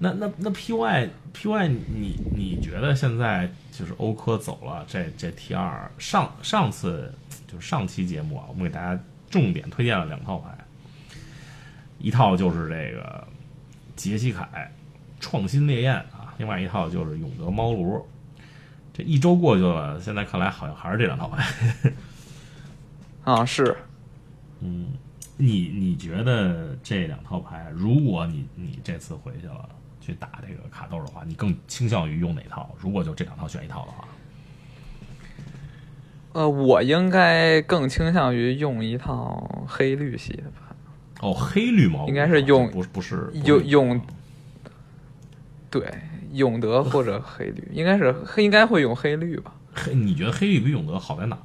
[0.02, 7.12] 那那那 PY PY，你你觉得现在就是欧科走了，这这 T 二上上次
[7.46, 8.98] 就是上期节目啊，我们给大家
[9.28, 10.56] 重点推荐了两套牌，
[11.98, 13.28] 一套就是这个
[13.94, 14.72] 杰西凯
[15.20, 18.02] 创新烈焰啊，另外一套就是永德猫炉。
[18.94, 21.44] 这一周过去了，现在看来好像还是这两套牌。
[23.22, 23.76] 啊，是
[24.60, 24.94] 嗯，
[25.36, 29.68] 你你觉得这两套牌，如果你你这次回去了
[30.10, 32.74] 去打这个卡豆的话，你更倾向于用哪套？
[32.78, 34.08] 如果就这两套选一套的话，
[36.32, 40.76] 呃，我应该更倾向于用一套黑绿系的吧。
[41.20, 44.00] 哦，黑绿毛应该是用不是不是用用
[45.70, 45.82] 对，
[46.32, 49.52] 永德或者黑绿，应该是黑，应该会用黑绿吧？
[49.74, 51.36] 黑，你觉得黑绿比永德好在哪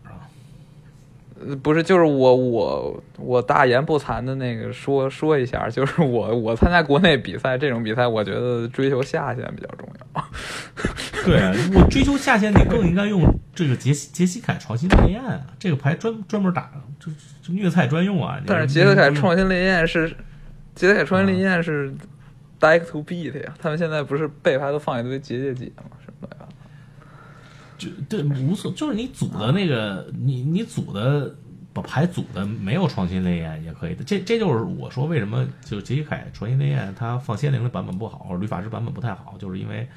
[1.62, 10.26] 不是，就是我我我大言不惭的那个说说一下，就是我我参加国内比赛这种比赛，我觉得追求下限比较重要。
[11.26, 13.22] 对啊，我追求下限，你更应该用
[13.54, 17.12] 这个杰西杰西凯创新烈焰啊，这个牌专专门打，这
[17.44, 18.40] 这虐菜专用啊。
[18.46, 20.10] 但是杰西凯创新烈焰是
[20.74, 21.94] 杰西凯创新烈焰是
[22.62, 25.98] Deck to Beat 呀，他们现在不是背牌都放一堆结界解吗？
[27.78, 31.34] 就对无所，就是你组的那个，你你组的
[31.74, 34.04] 把牌组的没有创新烈焰也可以的。
[34.04, 39.88] 这这就是我说为什么就杰西凯创新烈焰他放仙灵的版本不好，或者律法师版本不太好，就是因为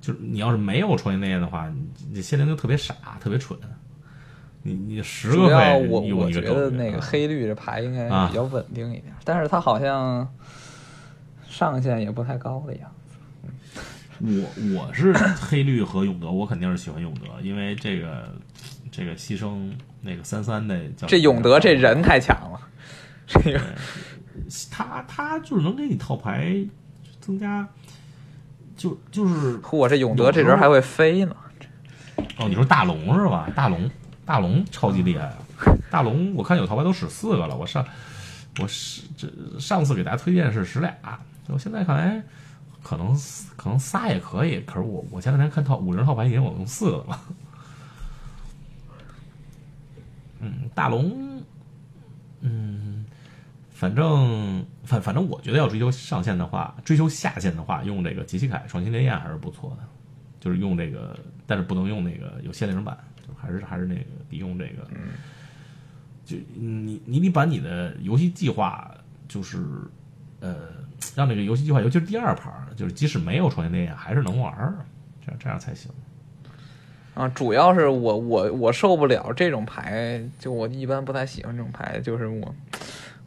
[0.00, 3.58] 就是你要是没有创新烈焰的话，你你仙灵就特别傻，特别蠢。
[4.64, 5.48] 你你十个
[5.88, 10.32] 我我觉得那个黑绿这牌应该啊比较稳定一点，但是它好像
[11.48, 13.01] 上限也不太高的样子。
[14.22, 18.32] 我我是黑绿和永德，我肯定是喜欢永德，因为这个
[18.92, 19.68] 这个牺牲
[20.00, 22.60] 那个三三的叫这永德这人太强了，
[23.26, 23.60] 这个
[24.70, 26.56] 他他就是能给你套牌
[27.20, 27.66] 增加，
[28.76, 31.34] 就就是我，这永德这人还会飞呢。
[32.36, 33.50] 哦，你说大龙是吧？
[33.56, 33.90] 大龙
[34.24, 35.36] 大龙超级厉害啊！
[35.90, 37.84] 大龙我看有套牌都使四个了，我上
[38.60, 40.94] 我是这上次给大家推荐是使俩，
[41.48, 42.22] 我现在看来
[42.82, 43.14] 可能
[43.56, 47.20] 可能仨也可以，可是我我前两天看套五人套牌已经我用四个了。
[50.44, 51.40] 嗯，大龙，
[52.40, 53.06] 嗯，
[53.70, 59.84] 反正反反正我觉得要追求上限的话，追求下限的话，用这个杰西凯创新烈焰还是不错的，
[60.40, 61.16] 就是用这个，
[61.46, 64.88] 但是不能用那个有限令版，就还是还是那个得用这个，
[66.24, 68.92] 就你你得把你的游戏计划
[69.28, 69.64] 就是
[70.42, 70.56] 呃，
[71.16, 74.74] 让这个游戏计划，尤其是第二盘，就是即使没有创新烈焰，还是能玩儿，
[75.24, 75.90] 这样这样才行。
[77.14, 82.54] 啊，主要是我我我受不了这种牌，就我一般不太喜欢这种牌，就是我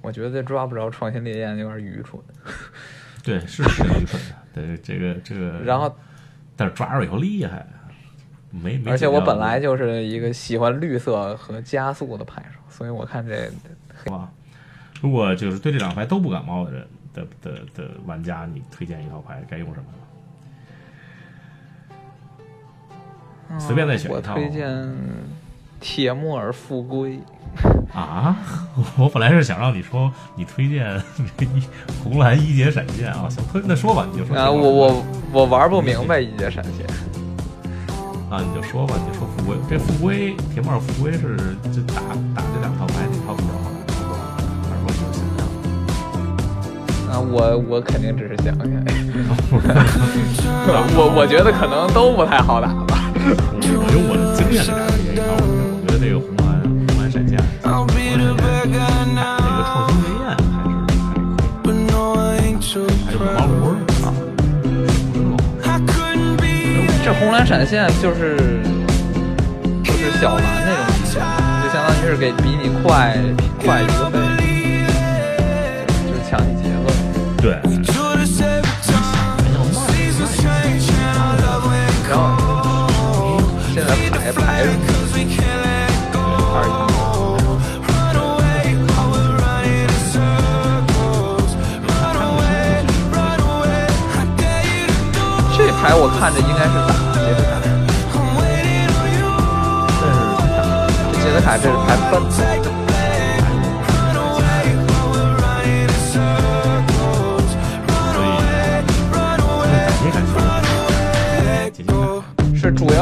[0.01, 2.21] 我觉得抓不着创新烈焰有点愚蠢。
[3.23, 4.35] 对，是挺愚蠢的。
[4.53, 5.95] 对，这个这个， 然后，
[6.55, 7.65] 但是抓着以后厉害，
[8.49, 8.89] 没没。
[8.91, 13.49] 而且我本来就是一个喜欢绿色和加速的牌手，所以我看这
[14.11, 14.29] 哇，
[15.01, 19.77] 如果就是对这两牌都不感冒的人的的的玩家，你推荐一套牌该用什
[23.49, 23.59] 么？
[23.59, 24.35] 随便再选一套。
[24.35, 24.95] 推荐
[25.79, 27.19] 铁木尔复归。
[27.93, 28.35] 啊！
[28.99, 31.01] 我本来是想让你说你推荐
[31.37, 31.63] 这 一
[32.03, 36.85] 红蓝一节闪现啊，想，推那说吧，你就说啊，我我我玩不明白一节闪现。
[38.29, 41.37] 啊，你就说吧，你就说复归，这复归铁木尔复归是
[41.71, 42.01] 就打
[42.35, 43.64] 打这两套牌哪套比较好？
[47.15, 48.67] 啊，我我肯定只是想想，
[50.99, 53.09] 我我觉得可能都不太好打吧。
[53.15, 56.59] 我用我的经验给大家推荐一套，我觉得这个红蓝
[56.89, 58.35] 红蓝闪现，红蓝闪现
[59.15, 64.11] 打这个创新经验还是还是可以，还有毛炉啊，
[64.61, 65.39] 不是老
[67.05, 68.35] 这红蓝闪现就是
[69.85, 71.23] 就是小蓝那种体现，
[71.63, 73.15] 就相当于是给比你快
[73.63, 74.19] 快一个倍，
[76.05, 76.64] 就是抢你。
[77.45, 77.61] 对，然
[82.17, 82.25] 后
[83.71, 84.73] 现在排排什
[86.17, 86.25] 么
[86.55, 86.67] 二一。
[95.55, 97.53] 这牌我看着应该是打杰斯卡，
[101.11, 102.13] 这杰斯卡这是牌笨。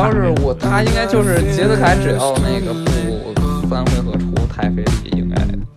[0.03, 2.89] 要是我他应该就是杰斯凯，只要那个不
[3.69, 5.35] 三回合出太妃里，应该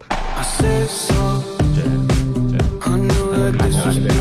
[0.08, 0.66] 他这
[1.76, 4.18] 这看起来是这样。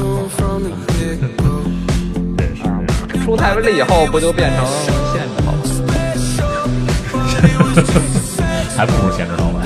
[2.38, 2.70] 这是这样。
[3.24, 5.53] 出太妃了以后不就变成限制了吗？
[8.78, 9.64] 还不如限制老板。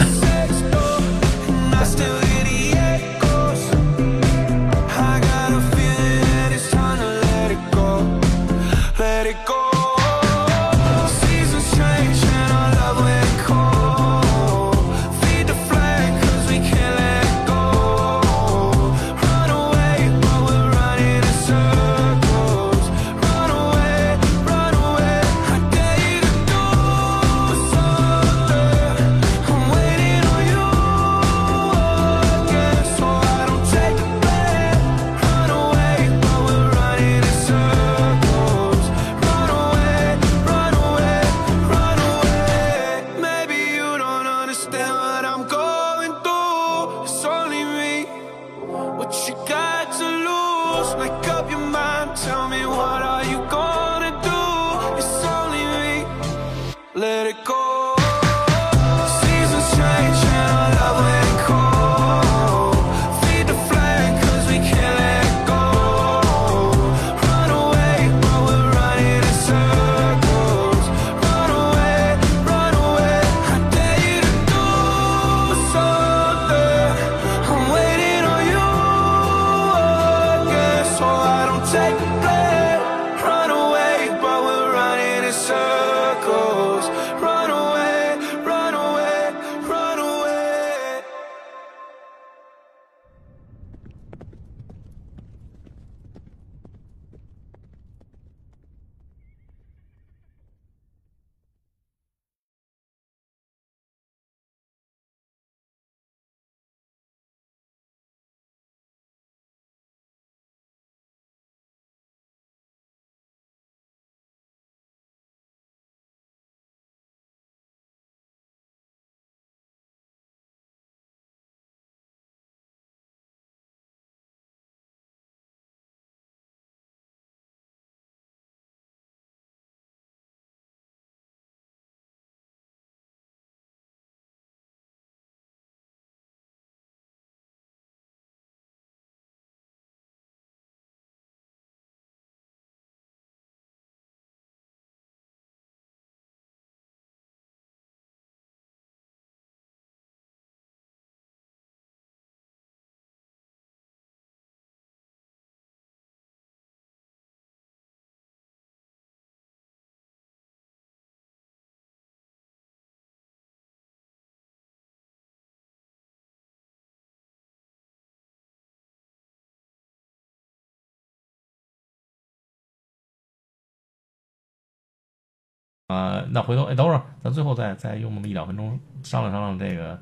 [175.89, 179.99] 呃，那回头哎，等会儿咱最后再再用那么一两分钟商量商量这个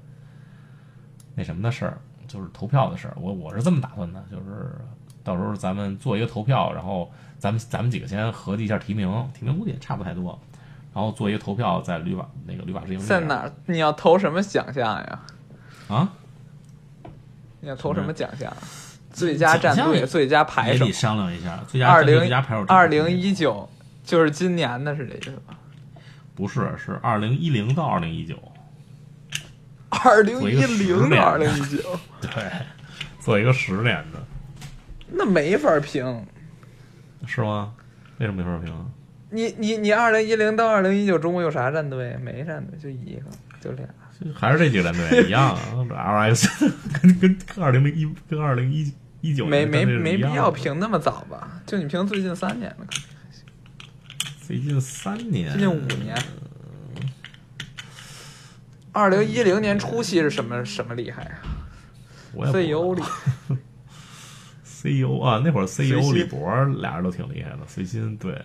[1.33, 3.15] 那什么的事儿，就是投票的事儿。
[3.15, 4.75] 我我是这么打算的，就是
[5.23, 7.09] 到时候咱们做一个投票，然后
[7.39, 10.37] 咱们咱们几个先合计一下提名，提名估计也差不太多，
[10.93, 13.53] 然后做一个投票，在旅法那个旅法之营在哪儿？
[13.65, 15.19] 你要投什么奖项呀？
[15.87, 16.09] 啊？
[17.61, 18.51] 你要投什么奖项？
[19.13, 20.91] 最佳战队、最佳排手也得。
[20.91, 21.63] 商量一下。
[21.65, 23.67] 最佳二零最佳排手二零一九
[24.03, 25.57] 就是今年的是这意思吧？
[26.37, 28.35] 不是是二零一零到二零一九，
[29.89, 32.29] 二零一零到二零一九， 对，
[33.19, 34.23] 做一个十年的，
[35.11, 36.25] 那没法评。
[37.25, 37.73] 是吗？
[38.19, 38.91] 为什么没法评？
[39.31, 42.15] 你你你二零一零到二零一九，中国有啥战队？
[42.23, 43.23] 没战队，就一个，
[43.59, 43.85] 就俩。
[44.33, 46.27] 还是这几个战队一样啊
[47.01, 50.51] 跟跟跟二零零一跟二零一一九没没没必要。
[50.51, 51.59] 评那么早吧？
[51.65, 52.85] 就你评最近三年的，
[54.47, 56.17] 最近三年，最近五年。
[58.93, 61.43] 二零一零年初期是什么什么厉害啊
[62.33, 63.57] ？CEO 厉害
[64.63, 68.41] ，CEO 啊，那会儿 CEO 心李博俩人都挺厉害的，随心对，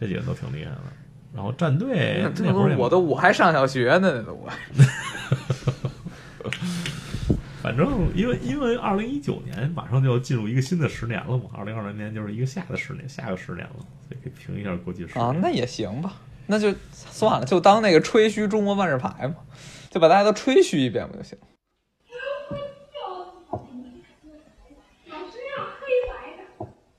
[0.00, 0.80] 这几个都挺厉害的。
[1.34, 4.50] 然后战队那会儿我都我还上小学呢，那都我。
[7.62, 13.76] 反正因为因为二零一九年马上就要进入一个新的十年了嘛，二零二零年就是一个下的十年，下个十年了，
[14.08, 15.24] 所以可以评一下国际十年。
[15.24, 16.14] 啊，那也行吧，
[16.46, 19.34] 那就算了，就当那个吹嘘中国万事牌嘛，
[19.90, 21.38] 就把大家都吹嘘一遍不就行？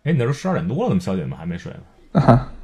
[0.03, 1.73] 哎，你那时候十二点多了，怎么小姐们还没睡
[2.13, 2.51] 呢？